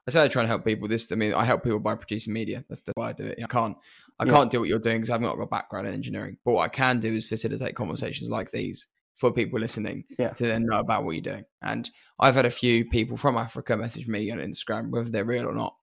[0.07, 0.87] I say I try and help people.
[0.87, 2.65] This, I mean, I help people by producing media.
[2.67, 3.39] That's the why I do it.
[3.43, 3.77] I can't,
[4.19, 4.31] I yeah.
[4.31, 6.37] can't do what you're doing because I've not got a background in engineering.
[6.43, 8.87] But what I can do is facilitate conversations like these
[9.21, 10.29] for people listening yeah.
[10.29, 11.45] to then know about what you're doing.
[11.61, 11.87] And
[12.19, 15.53] I've had a few people from Africa message me on Instagram, whether they're real or
[15.53, 15.75] not,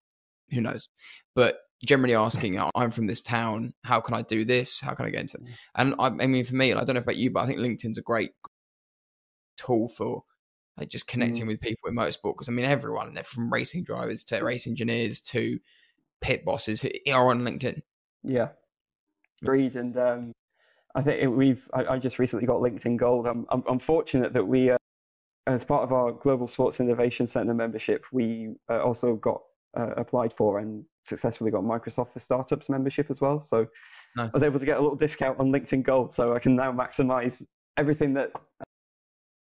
[0.51, 0.89] who knows.
[1.35, 4.81] But generally asking, I'm from this town, how can I do this?
[4.81, 5.43] How can I get into it?
[5.43, 5.49] Mm.
[5.75, 7.97] And I, I mean, for me, I don't know about you, but I think LinkedIn's
[7.97, 8.31] a great
[9.55, 10.23] tool for
[10.77, 11.47] like just connecting mm.
[11.47, 12.33] with people in motorsport.
[12.33, 15.59] Because I mean, everyone, they're from racing drivers to race engineers to
[16.19, 17.83] pit bosses who are on LinkedIn.
[18.21, 18.49] Yeah,
[19.41, 19.77] agreed.
[19.77, 20.33] And um,
[20.95, 21.61] I think we've.
[21.73, 23.27] I, I, just recently got LinkedIn Gold.
[23.27, 24.77] I'm, I'm, I'm fortunate that we, uh,
[25.47, 29.41] as part of our Global Sports Innovation Center membership, we uh, also got
[29.77, 33.41] uh, applied for and successfully got Microsoft for Startups membership as well.
[33.41, 33.67] So
[34.15, 34.29] nice.
[34.33, 36.71] I was able to get a little discount on LinkedIn Gold, so I can now
[36.71, 37.43] maximize
[37.77, 38.63] everything that I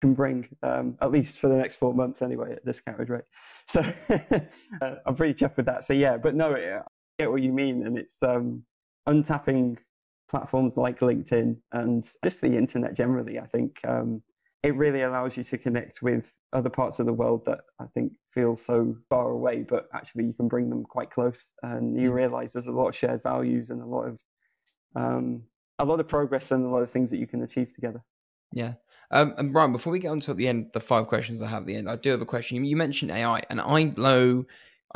[0.01, 3.23] can bring, um, at least for the next four months anyway, at discounted rate.
[3.71, 5.85] So uh, I'm pretty chuffed with that.
[5.85, 6.81] So yeah, but no, I
[7.17, 8.61] get what you mean, and it's um,
[9.07, 9.77] untapping
[10.33, 13.37] platforms like LinkedIn and just the internet generally.
[13.37, 14.19] I think um,
[14.63, 16.23] it really allows you to connect with
[16.53, 20.33] other parts of the world that I think feel so far away, but actually you
[20.33, 22.15] can bring them quite close, and you mm.
[22.15, 24.17] realize there's a lot of shared values and a lot of
[24.95, 25.43] um,
[25.77, 28.01] a lot of progress and a lot of things that you can achieve together.
[28.51, 28.73] Yeah.
[29.11, 31.61] Um, and Ryan, before we get on to the end, the five questions I have
[31.61, 32.65] at the end, I do have a question.
[32.65, 34.45] You mentioned AI, and I know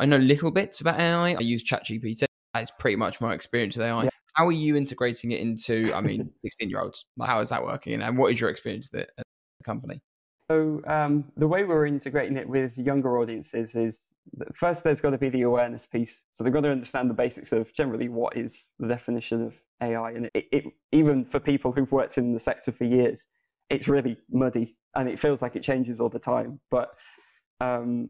[0.00, 1.34] I know little bits about AI.
[1.34, 2.24] I use ChatGPT.
[2.54, 4.04] That's pretty much my experience with AI.
[4.04, 4.10] Yeah.
[4.38, 5.92] How are you integrating it into?
[5.92, 7.06] I mean, sixteen year olds.
[7.20, 9.24] How is that working, and what is your experience with it as
[9.60, 10.00] a company?
[10.48, 13.98] So um, the way we're integrating it with younger audiences is
[14.54, 16.22] first there's got to be the awareness piece.
[16.32, 20.12] So they've got to understand the basics of generally what is the definition of AI,
[20.12, 23.26] and it, it, even for people who've worked in the sector for years,
[23.70, 26.60] it's really muddy and it feels like it changes all the time.
[26.70, 26.90] But
[27.60, 28.08] um,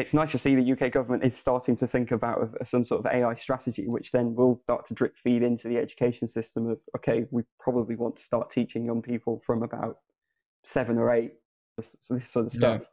[0.00, 3.12] it's nice to see the UK government is starting to think about some sort of
[3.12, 7.26] AI strategy, which then will start to drip feed into the education system of okay,
[7.30, 9.98] we probably want to start teaching young people from about
[10.64, 11.32] seven or eight
[11.82, 12.80] so this sort of stuff.
[12.80, 12.86] Yeah.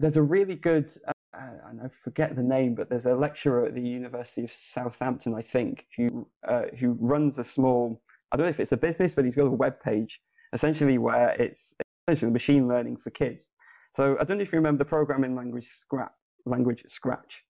[0.00, 3.74] There's a really good, uh, and I forget the name, but there's a lecturer at
[3.74, 8.00] the University of Southampton, I think, who uh, who runs a small.
[8.32, 10.20] I don't know if it's a business, but he's got a web page
[10.52, 11.74] essentially where it's
[12.06, 13.50] essentially machine learning for kids.
[13.94, 16.10] So I don't know if you remember the programming language Scratch.
[16.46, 17.42] Language Scratch.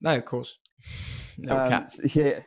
[0.00, 0.58] No, of course.
[1.40, 2.00] No um, cats.
[2.16, 2.40] Yeah,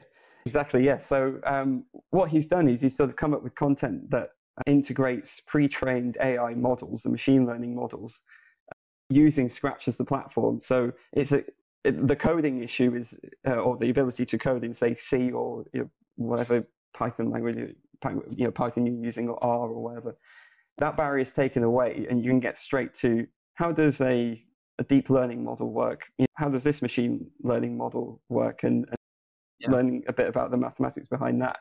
[0.46, 0.84] exactly.
[0.84, 0.98] Yeah.
[0.98, 4.32] So um, what he's done is he's sort of come up with content that
[4.68, 8.20] integrates pre-trained AI models and machine learning models
[9.10, 10.60] using Scratch as the platform.
[10.60, 11.44] So it's a,
[11.86, 13.18] it, the coding issue is,
[13.48, 17.56] uh, or the ability to code in say C or you know, whatever Python language,
[18.36, 20.18] you know, Python you're using or R or whatever.
[20.78, 24.44] That barrier is taken away, and you can get straight to how does a,
[24.80, 26.04] a deep learning model work?
[26.18, 28.64] You know, how does this machine learning model work?
[28.64, 28.96] And, and
[29.60, 29.72] yeah.
[29.72, 31.58] learning a bit about the mathematics behind that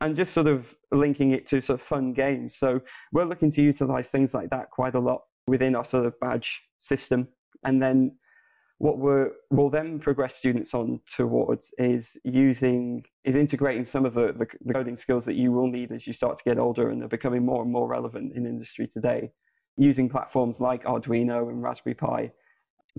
[0.00, 2.56] and just sort of linking it to sort of fun games.
[2.56, 2.80] So
[3.12, 6.60] we're looking to utilize things like that quite a lot within our sort of badge
[6.78, 7.28] system.
[7.64, 8.16] And then
[8.78, 14.34] what we're, we'll then progress students on towards is using, is integrating some of the,
[14.38, 17.02] the, the coding skills that you will need as you start to get older and
[17.02, 19.30] are becoming more and more relevant in industry today,
[19.78, 22.30] using platforms like Arduino and Raspberry Pi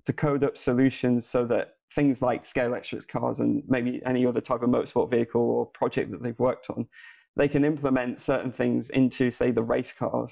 [0.05, 4.63] to code up solutions so that things like Scalextric's cars and maybe any other type
[4.63, 6.87] of motorsport vehicle or project that they've worked on,
[7.35, 10.31] they can implement certain things into, say, the race cars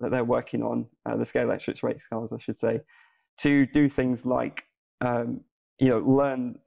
[0.00, 2.80] that they're working on, uh, the Scalextric's race cars, I should say,
[3.42, 4.64] to do things like,
[5.00, 5.40] um,
[5.78, 6.58] you know, learn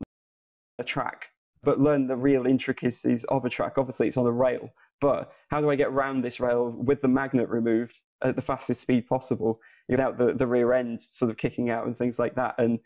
[0.79, 1.27] a track,
[1.63, 3.73] but learn the real intricacies of a track.
[3.77, 4.69] Obviously, it's on a rail,
[5.01, 8.81] but how do I get around this rail with the magnet removed at the fastest
[8.81, 12.55] speed possible without the, the rear end sort of kicking out and things like that?
[12.57, 12.79] And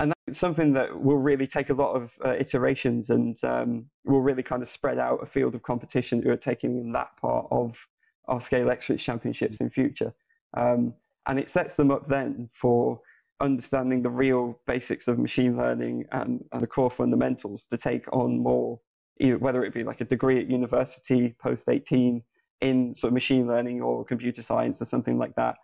[0.00, 4.20] and that's something that will really take a lot of uh, iterations and um, will
[4.20, 7.76] really kind of spread out a field of competition who are taking that part of
[8.26, 10.12] our scale Scalextric championships in future.
[10.56, 10.94] Um,
[11.26, 13.00] and it sets them up then for
[13.42, 18.38] understanding the real basics of machine learning and, and the core fundamentals to take on
[18.38, 18.80] more,
[19.20, 22.22] either, whether it be like a degree at university post 18
[22.60, 25.56] in sort of machine learning or computer science or something like that.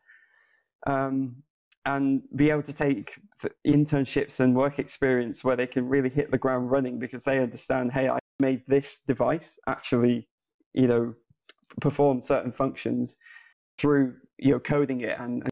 [0.87, 1.37] Um,
[1.87, 3.13] and be able to take
[3.67, 7.93] internships and work experience where they can really hit the ground running because they understand,
[7.93, 10.29] hey, I made this device actually,
[10.75, 11.15] you know,
[11.81, 13.17] perform certain functions
[13.79, 15.51] through you know coding it and, and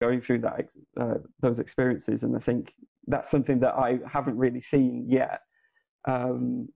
[0.00, 0.68] going through that
[1.00, 2.74] uh, those experiences, and I think
[3.06, 5.40] that's something that I haven't really seen yet.
[6.06, 6.68] Um,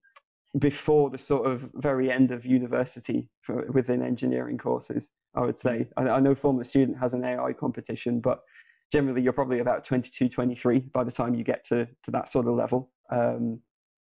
[0.59, 5.89] before the sort of very end of university for, within engineering courses, I would say.
[5.97, 8.41] I, I know Formula Student has an AI competition, but
[8.93, 12.49] generally you're probably about 22, 23 by the time you get to, to that sort
[12.49, 12.91] of level.
[13.13, 13.61] Um,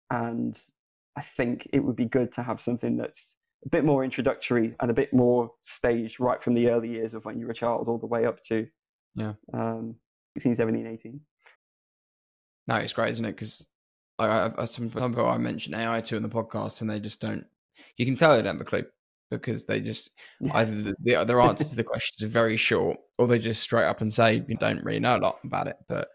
[0.10, 0.58] and
[1.16, 3.36] I think it would be good to have something that's
[3.66, 7.24] a bit more introductory and a bit more staged right from the early years of
[7.26, 8.68] when you're a child all the way up to
[9.16, 9.96] yeah um,
[10.36, 11.20] 16, 17, 18.
[12.68, 13.32] No, it's great, isn't it?
[13.32, 13.68] Because
[14.18, 17.20] I, I, some, some people I mention AI to in the podcast, and they just
[17.20, 17.46] don't.
[17.98, 18.86] You can tell they don't have a clue
[19.30, 20.52] because they just Yeah.
[20.56, 23.86] either the, the, their answers to the questions are very short, or they just straight
[23.86, 25.78] up and say you don't really know a lot about it.
[25.90, 26.08] But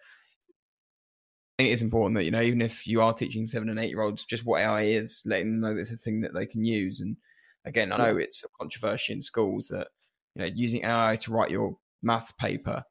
[1.59, 3.91] I think it's important that you know, even if you are teaching seven and eight
[3.91, 6.47] year olds just what AI is, letting them know that it's a thing that they
[6.47, 7.01] can use.
[7.01, 7.17] And
[7.65, 9.89] again, I know it's a controversy in schools that
[10.35, 12.83] you know using AI to write your maths paper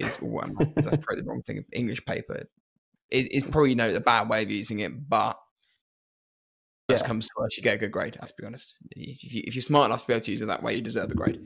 [0.00, 1.64] is well, that's probably the wrong thing.
[1.72, 2.44] English paper
[3.10, 5.38] is, is probably you know the bad way of using it, but
[6.88, 6.96] Yeah.
[6.98, 8.16] comes to you get a good grade.
[8.20, 8.76] Let's be honest.
[8.90, 10.82] If, you, if you're smart enough to be able to use it that way, you
[10.82, 11.40] deserve the grade.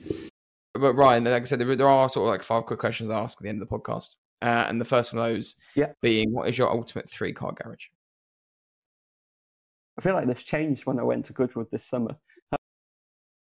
[0.75, 3.19] But Ryan, like I said, there, there are sort of like five quick questions I
[3.19, 5.93] ask at the end of the podcast, uh, and the first one of those Yeah.
[6.03, 7.87] being, "What is your ultimate three car garage?"
[9.99, 12.17] I feel like this changed when I went to Goodwood this summer.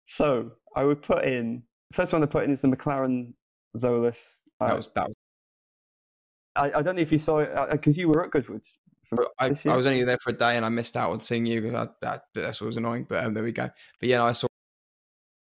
[0.07, 1.61] So I would put in
[1.93, 3.33] first one I put in is the McLaren
[3.77, 4.17] Solus.
[4.59, 5.07] That Uh, was that.
[5.07, 5.15] Was,
[6.55, 8.61] I, I don't know if you saw it because you were at Goodwood.
[9.39, 9.55] I.
[9.65, 11.89] I was only there for a day, and I missed out on seeing you because
[12.03, 13.05] I, I, that's what was annoying.
[13.09, 13.69] But um, there we go.
[13.99, 14.47] But yeah, I saw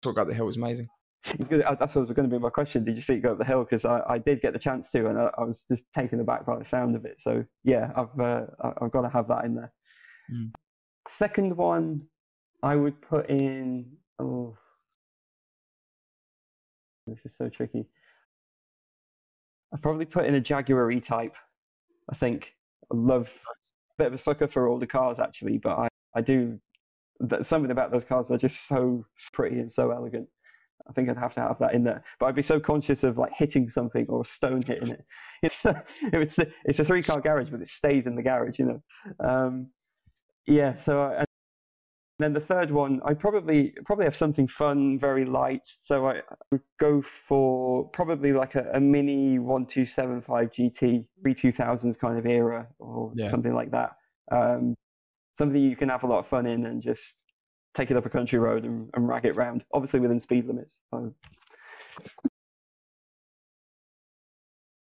[0.02, 0.88] talk up the hill was amazing.
[1.50, 1.64] Good.
[1.64, 2.86] uh, That's what was going to be my question.
[2.86, 3.66] Did you see it go up the hill?
[3.70, 6.46] Because I, I did get the chance to, and I, I was just taken aback
[6.46, 7.20] by the sound of it.
[7.20, 8.46] So yeah, I've uh,
[8.82, 9.74] I've got to have that in there.
[10.34, 10.52] Mm.
[11.10, 12.04] Second one,
[12.64, 13.86] I would put in.
[14.20, 14.56] Oh,
[17.08, 17.86] this is so tricky.
[19.74, 21.34] I'd probably put in a Jaguar E-Type.
[22.12, 22.54] I think
[22.92, 26.60] I love a bit of a sucker for older cars actually, but I I do.
[27.44, 29.04] Something about those cars are just so
[29.34, 30.28] pretty and so elegant.
[30.88, 32.04] I think I'd have to have that in there.
[32.20, 35.04] But I'd be so conscious of like hitting something or a stone hitting it.
[35.44, 38.58] It's a, it's a, it's a three car garage, but it stays in the garage,
[38.58, 38.82] you know.
[39.24, 39.70] Um,
[40.48, 40.74] yeah.
[40.74, 41.26] So I,
[42.20, 45.62] then the third one, I probably probably have something fun, very light.
[45.82, 51.06] So I would go for probably like a, a mini one two seven five GT
[51.22, 53.30] pre two thousands kind of era or Yeah.
[53.30, 53.92] something like that.
[54.32, 54.76] Um,
[55.34, 57.24] something you can have a lot of fun in and just
[57.76, 60.82] take it up a country road and, and rag it round, obviously within speed limits.
[60.90, 61.14] So,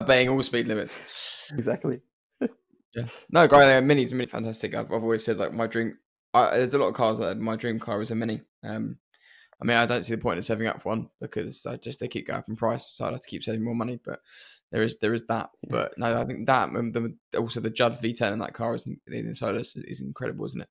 [0.01, 1.53] Obeying all speed limits.
[1.57, 2.01] exactly.
[2.97, 3.05] Yeah.
[3.31, 3.77] No, great.
[3.77, 4.75] uh, Minis, mini, fantastic.
[4.75, 5.97] I've, I've always said like my dream.
[6.35, 8.41] I, there's a lot of cars that my dream car is a mini.
[8.65, 8.97] Um,
[9.61, 12.01] I mean, I don't see the point in saving up for one because I just
[12.01, 13.99] they keep going up in price, so I'd have to keep saving more money.
[14.03, 14.21] But
[14.73, 15.51] there is there is that.
[15.69, 18.87] But no, I think that and the, also the Judd V10 in that car is
[19.07, 20.69] in Solus is, is incredible, isn't it?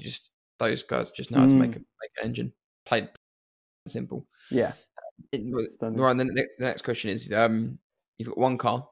[0.00, 2.52] Just those guys just know how to make a make an engine.
[2.86, 3.08] Played
[3.86, 4.26] simple.
[4.50, 4.72] Yeah.
[5.32, 5.42] It,
[5.72, 5.98] Stunning.
[5.98, 7.78] right, then the, the next question is: um,
[8.18, 8.86] You've got one car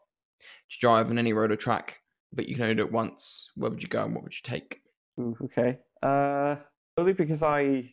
[0.71, 2.01] to drive on any road or track,
[2.33, 3.51] but you can only do it once.
[3.55, 4.81] Where would you go and what would you take?
[5.21, 5.79] Ooh, okay.
[6.07, 6.57] Uh,
[6.99, 7.93] only because I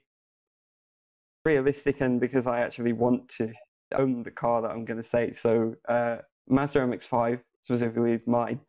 [1.46, 3.52] realistic and because I actually want to
[3.96, 5.34] own the car that I'm going to say.
[5.34, 8.60] So uh, Mazda MX-5 specifically is mine,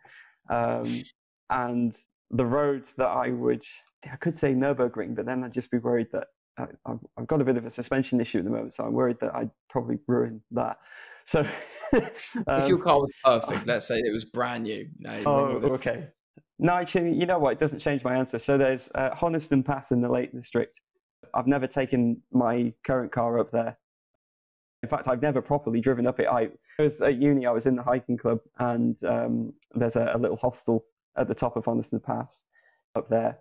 [0.50, 1.02] um,
[1.50, 1.96] and
[2.30, 3.62] the roads that I would
[4.10, 6.28] I could say Nurburgring, but then I'd just be worried that
[6.58, 8.92] I, I've, I've got a bit of a suspension issue at the moment, so I'm
[8.92, 10.78] worried that I'd probably ruin that.
[11.26, 11.46] So
[11.92, 15.34] if your um, car was perfect, let's say it was brand new, you know, Oh,
[15.36, 15.70] wrong with it.
[15.72, 16.08] okay.
[16.58, 17.52] No, actually, you know what?
[17.54, 18.38] It doesn't change my answer.
[18.38, 20.80] So there's uh, Honister Pass in the Lake District.
[21.34, 23.76] I've never taken my current car up there.
[24.82, 26.28] In fact, I've never properly driven up it.
[26.28, 27.46] I was at uni.
[27.46, 30.84] I was in the hiking club, and um, there's a, a little hostel
[31.16, 32.42] at the top of Honister Pass
[32.94, 33.38] up there.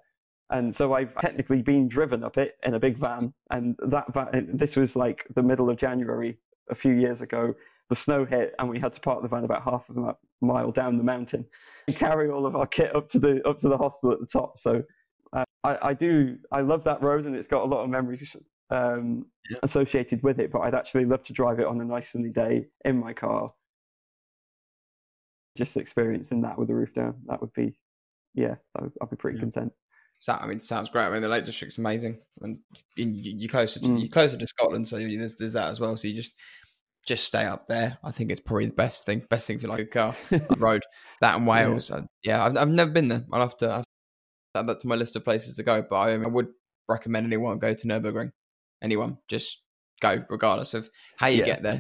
[0.50, 4.50] And so I've technically been driven up it in a big van, and that van,
[4.54, 6.38] this was like the middle of January
[6.70, 7.56] a few years ago.
[7.94, 10.72] The snow hit, and we had to park the van about half of a mile
[10.72, 11.46] down the mountain
[11.88, 14.26] and carry all of our kit up to the up to the hostel at the
[14.26, 14.58] top.
[14.58, 14.82] So
[15.32, 18.36] uh, I, I do I love that road, and it's got a lot of memories
[18.72, 19.60] um, Yeah.
[19.62, 20.52] associated with it.
[20.52, 23.54] But I'd actually love to drive it on a nice sunny day in my car.
[25.56, 27.78] Just experiencing that with the roof down, that would be,
[28.34, 29.42] yeah, I'd, I'd be pretty Yeah.
[29.44, 29.72] content.
[30.20, 31.04] So, I mean, sounds great.
[31.06, 32.58] I mean, the Lake District's amazing, and
[32.96, 34.00] you- you- you're closer to Mm.
[34.00, 35.96] you're closer to Scotland, so there's there's that as well.
[35.96, 36.40] So you just
[37.06, 37.98] just stay up there.
[38.04, 39.26] I think it's probably the best thing.
[39.30, 40.16] Best thing for like a car
[40.58, 40.84] road.
[41.22, 41.92] That and Wales.
[41.92, 43.26] Uh, yeah, I've I've never been there.
[43.32, 43.84] I'll have to I'll
[44.56, 45.84] add that to my list of places to go.
[45.90, 46.48] But I, I would
[46.88, 48.32] recommend anyone go to Nurburgring.
[48.82, 49.62] Anyone, just
[50.02, 51.46] go regardless of how you Yeah.
[51.46, 51.80] get there.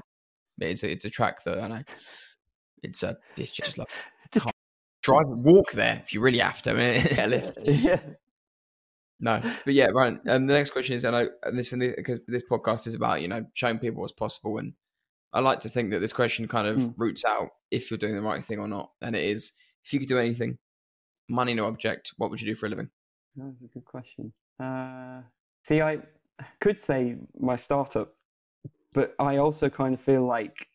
[0.62, 1.84] it's a, it's a track that I know
[2.84, 3.88] it's a it's just like
[4.34, 4.54] can't
[5.04, 6.72] drive walk there if you really have to.
[6.72, 7.58] I mean, get a lift.
[7.66, 8.00] yeah.
[9.20, 10.18] No, but yeah, right.
[10.26, 13.28] And the next question is, I know, and this because this podcast is about you
[13.30, 14.74] know showing people what's possible, and
[15.34, 16.94] I like to think that this question kind of Mm.
[16.98, 18.92] roots out if you're doing the right thing or not.
[19.02, 19.54] And it is,
[19.84, 20.60] if you could do anything,
[21.28, 22.90] money no object, what would you do for a living?
[23.36, 24.32] That's a good question.
[24.60, 25.22] Uh,
[25.66, 26.00] see, I
[26.62, 28.16] could say my startup,
[28.94, 30.68] but I also kind of feel like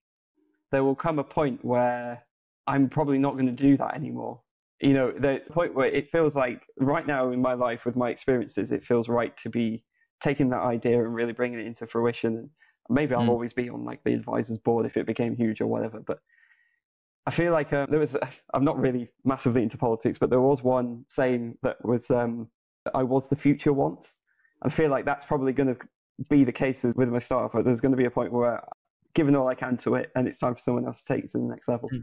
[0.72, 2.22] there will come a point where
[2.66, 4.42] I'm probably not going to do that anymore.
[4.80, 8.10] You know, the point where it feels like right now in my life with my
[8.10, 9.84] experiences, it feels right to be
[10.22, 12.36] taking that idea and really bringing it into fruition.
[12.36, 12.50] And
[12.88, 13.28] maybe I'll Mm.
[13.30, 16.00] always be on like the advisors board if it became huge or whatever.
[16.00, 16.20] But
[17.26, 18.16] I feel like uh, there was,
[18.54, 22.48] I'm not really massively into politics, but there was one saying that was, um,
[22.94, 24.16] I was the future once.
[24.62, 25.80] I feel like that's probably going to
[26.30, 27.52] be the case with my startup.
[27.52, 28.64] But there's going to be a point where I've
[29.14, 31.32] given all I can to it, and it's time for someone else to take it
[31.32, 31.88] to the next level.
[31.92, 32.02] Mm.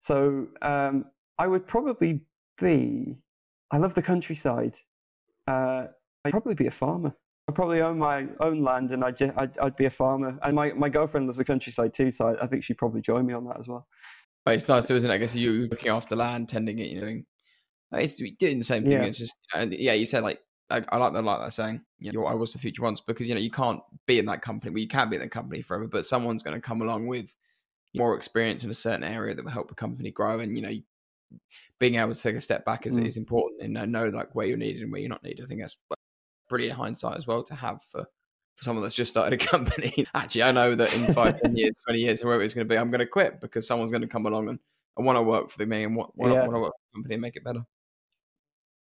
[0.00, 1.04] So um,
[1.38, 2.20] I would probably
[2.60, 3.16] be.
[3.70, 4.76] I love the countryside.
[5.46, 5.86] Uh,
[6.24, 7.14] I'd probably be a farmer.
[7.50, 10.38] I'd probably own my own land, and I'd, just, I'd I'd be a farmer.
[10.42, 13.26] And my, my girlfriend loves the countryside too, so I, I think she'd probably join
[13.26, 13.88] me on that as well.
[14.44, 15.12] But it's nice, isn't it?
[15.12, 18.92] I guess you looking after land, tending it, you know, it's doing the same thing.
[18.92, 19.02] Yeah.
[19.04, 20.38] It's just, and yeah, you said like,
[20.70, 23.28] I, I like that, like that saying, you know, I was the future once because,
[23.28, 24.70] you know, you can't be in that company.
[24.70, 27.36] Well, you can't be in that company forever, but someone's going to come along with
[27.96, 30.38] more experience in a certain area that will help the company grow.
[30.38, 31.38] And, you know,
[31.80, 33.06] being able to take a step back is, Mm.
[33.06, 35.44] is important and know, know like where you're needed and where you're not needed.
[35.44, 35.76] I think that's
[36.50, 38.02] brilliant hindsight as well to have for,
[38.56, 40.04] for someone that's just started a company.
[40.14, 42.76] Actually, I know that in five, ten years, twenty years, whoever it's going to be,
[42.76, 44.58] I'm going to quit because someone's going to come along and,
[44.98, 46.42] and want to work for me and want, want, Yeah.
[46.42, 47.64] to, want to work for the company and make it better.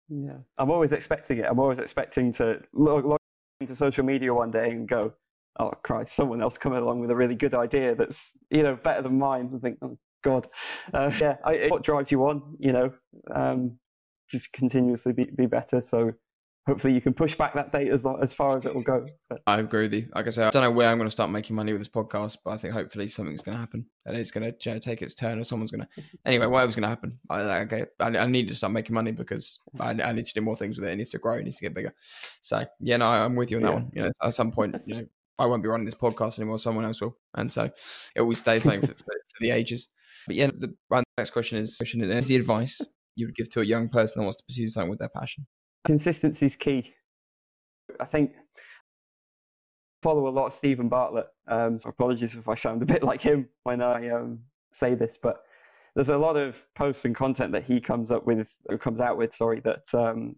[0.07, 1.45] Yeah, I'm always expecting it.
[1.47, 3.19] I'm always expecting to log, log
[3.61, 5.13] into social media one day and go,
[5.59, 9.03] "Oh Christ, someone else coming along with a really good idea that's you know better
[9.03, 10.47] than mine." And think, "Oh God,
[10.95, 12.91] uh, yeah." I, what drives you on, you know,
[13.35, 13.77] um,
[14.31, 15.79] just continuously be, be better.
[15.81, 16.13] So
[16.67, 19.05] hopefully you can push back that date as as far as it will go.
[19.29, 20.07] But I agree with you.
[20.13, 21.87] Like I say, I don't know where I'm going to start making money with this
[21.87, 24.79] podcast, but I think hopefully something's going to happen and it's going to you know,
[24.79, 26.03] take its turn or someone's going to.
[26.25, 29.59] Anyway, whatever's going to happen, I, okay, I, I need to start making money because
[29.79, 30.91] I, I need to do more things with it.
[30.93, 31.35] It needs to grow.
[31.35, 31.93] It needs to get bigger.
[32.41, 33.73] So yeah, no, I'm with you on that Yeah.
[33.75, 33.91] one.
[33.93, 35.05] You know, at some point, you know,
[35.39, 36.59] I won't be running this podcast anymore.
[36.59, 37.69] Someone else will, and so
[38.15, 39.87] it will stay something for, for, for the ages.
[40.27, 42.81] But yeah, the, the next question is: question is the advice
[43.15, 45.47] you would give to a young person that wants to pursue something with their passion?
[45.85, 46.93] Consistency is key.
[47.99, 48.31] I think
[50.01, 51.27] follow a lot of Steven Bartlett.
[51.47, 54.39] Um, so apologies if I sound a bit like him when I um,
[54.73, 55.43] say this, but
[55.95, 59.17] there's a lot of posts and content that he comes up with, or comes out
[59.17, 60.35] with, sorry, that um,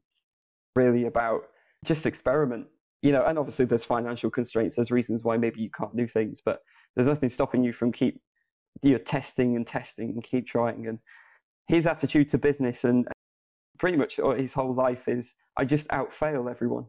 [0.75, 1.43] really about
[1.85, 2.67] just experiment.
[3.01, 4.75] You know, and obviously there's financial constraints.
[4.75, 6.61] There's reasons why maybe you can't do things, but
[6.95, 8.21] there's nothing stopping you from keep
[8.81, 10.87] you know, testing and testing and keep trying.
[10.87, 10.99] And
[11.67, 13.07] his attitude to business and
[13.81, 16.85] pretty much his whole life is I just outfail everyone.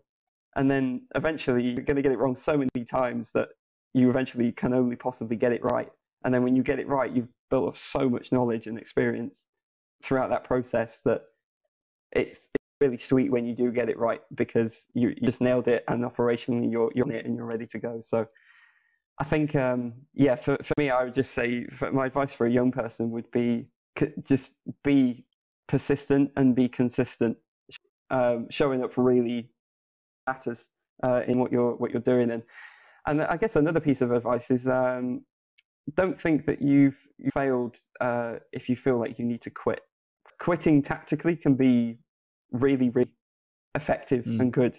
[0.56, 3.48] And then eventually you're going to get it wrong so many times that
[3.94, 5.90] you eventually can only possibly get it right.
[6.22, 9.46] And then when you get it right, you've built up so much knowledge and experience
[10.04, 11.22] throughout that process that
[12.12, 15.68] it's, it's really sweet when you do get it right because you, you just nailed
[15.68, 18.02] it and operationally you're, you're on it and you're ready to go.
[18.02, 18.26] So
[19.18, 22.50] I think, um, yeah, for, for me, I would just say my advice for a
[22.50, 23.68] young person would be
[24.24, 24.52] just
[24.84, 25.24] be
[25.72, 27.36] persistent and be consistent.
[28.10, 29.48] Um, showing up really
[30.26, 30.68] matters
[31.06, 32.42] uh, in what you're what you're doing, and
[33.06, 35.22] and I guess another piece of advice is um,
[35.96, 39.80] don't think that you've you failed uh, if you feel like you need to quit.
[40.40, 41.98] Quitting tactically can be
[42.52, 43.14] really really
[43.74, 44.40] effective Mm.
[44.40, 44.74] and good.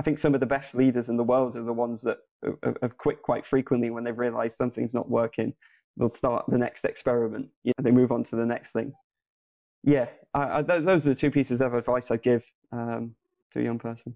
[0.00, 2.18] I think some of the best leaders in the world are the ones that
[2.64, 5.54] have- have quit quite frequently when they've realised something's not working.
[5.96, 7.46] They'll start the next experiment.
[7.62, 8.92] You know, they move on to the next thing.
[9.86, 13.14] Yeah, I, I, those are the two pieces of advice I'd give um,
[13.52, 14.14] to a young person.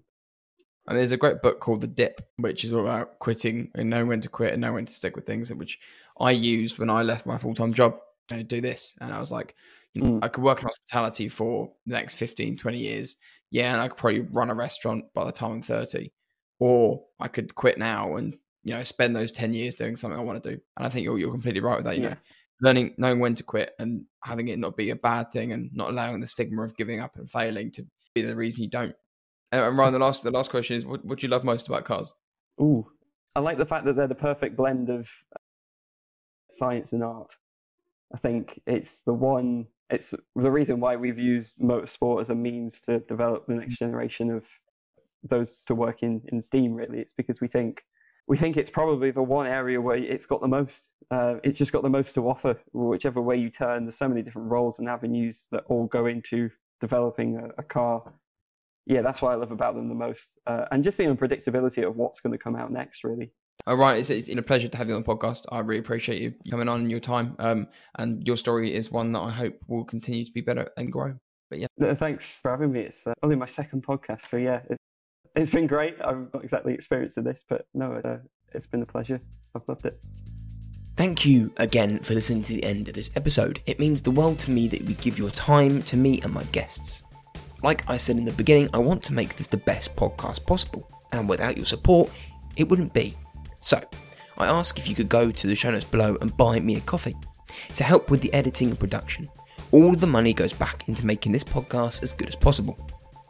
[0.87, 4.07] And there's a great book called The Dip, which is all about quitting and knowing
[4.07, 5.79] when to quit and knowing when to stick with things, which
[6.19, 7.99] I used when I left my full time job
[8.29, 8.95] to do this.
[8.99, 9.55] And I was like,
[9.93, 10.23] you know, Mm.
[10.23, 13.17] I could work in hospitality for the next 15, 20 years.
[13.51, 16.11] Yeah, and I could probably run a restaurant by the time I'm 30.
[16.59, 20.23] Or I could quit now and, you know, spend those 10 years doing something I
[20.23, 20.61] want to do.
[20.77, 21.97] And I think you're, you're completely right with that.
[21.97, 22.09] You Yeah.
[22.09, 22.15] know,
[22.61, 25.89] learning, knowing when to quit and having it not be a bad thing and not
[25.89, 27.83] allowing the stigma of giving up and failing to
[28.13, 28.95] be the reason you don't.
[29.51, 31.85] And Ryan, the last the last question is, what, what do you love most about
[31.85, 32.13] cars?
[32.61, 32.85] Ooh,
[33.35, 35.07] I like the fact that they're the perfect blend of
[36.51, 37.31] science and art.
[38.13, 39.65] I think it's the one.
[39.89, 44.29] It's the reason why we've used motorsport as a means to develop the next generation
[44.29, 44.43] of
[45.23, 46.75] those to work in in STEAM.
[46.75, 47.81] Really, it's because we think
[48.29, 50.83] we think it's probably the one area where it's got the most.
[51.09, 52.55] Uh, it's just got the most to offer.
[52.73, 56.49] Whichever way you turn, there's so many different roles and avenues that all go into
[56.79, 58.13] developing a, a car.
[58.85, 61.95] Yeah, that's what I love about them the most, uh, and just the unpredictability of
[61.95, 63.03] what's going to come out next.
[63.03, 63.31] Really.
[63.65, 65.45] All right, it's, it's a pleasure to have you on the podcast.
[65.51, 67.35] I really appreciate you coming on and your time.
[67.39, 67.67] Um,
[67.97, 71.15] and your story is one that I hope will continue to be better and grow.
[71.49, 72.81] But yeah, no, thanks for having me.
[72.81, 74.61] It's uh, only my second podcast, so yeah,
[75.35, 75.95] it's been great.
[76.03, 78.17] I've not exactly experienced this, but no, uh,
[78.53, 79.19] it's been a pleasure.
[79.55, 79.95] I've loved it.
[80.95, 83.61] Thank you again for listening to the end of this episode.
[83.65, 86.43] It means the world to me that you give your time to me and my
[86.45, 87.03] guests.
[87.63, 90.87] Like I said in the beginning, I want to make this the best podcast possible,
[91.13, 92.11] and without your support,
[92.57, 93.15] it wouldn't be.
[93.61, 93.81] So,
[94.37, 96.81] I ask if you could go to the show notes below and buy me a
[96.81, 97.15] coffee
[97.75, 99.27] to help with the editing and production.
[99.71, 102.77] All the money goes back into making this podcast as good as possible.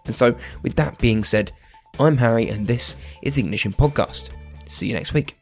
[0.05, 1.51] And so, with that being said,
[1.97, 4.29] I'm Harry, and this is the Ignition Podcast.
[4.67, 5.38] See you next week.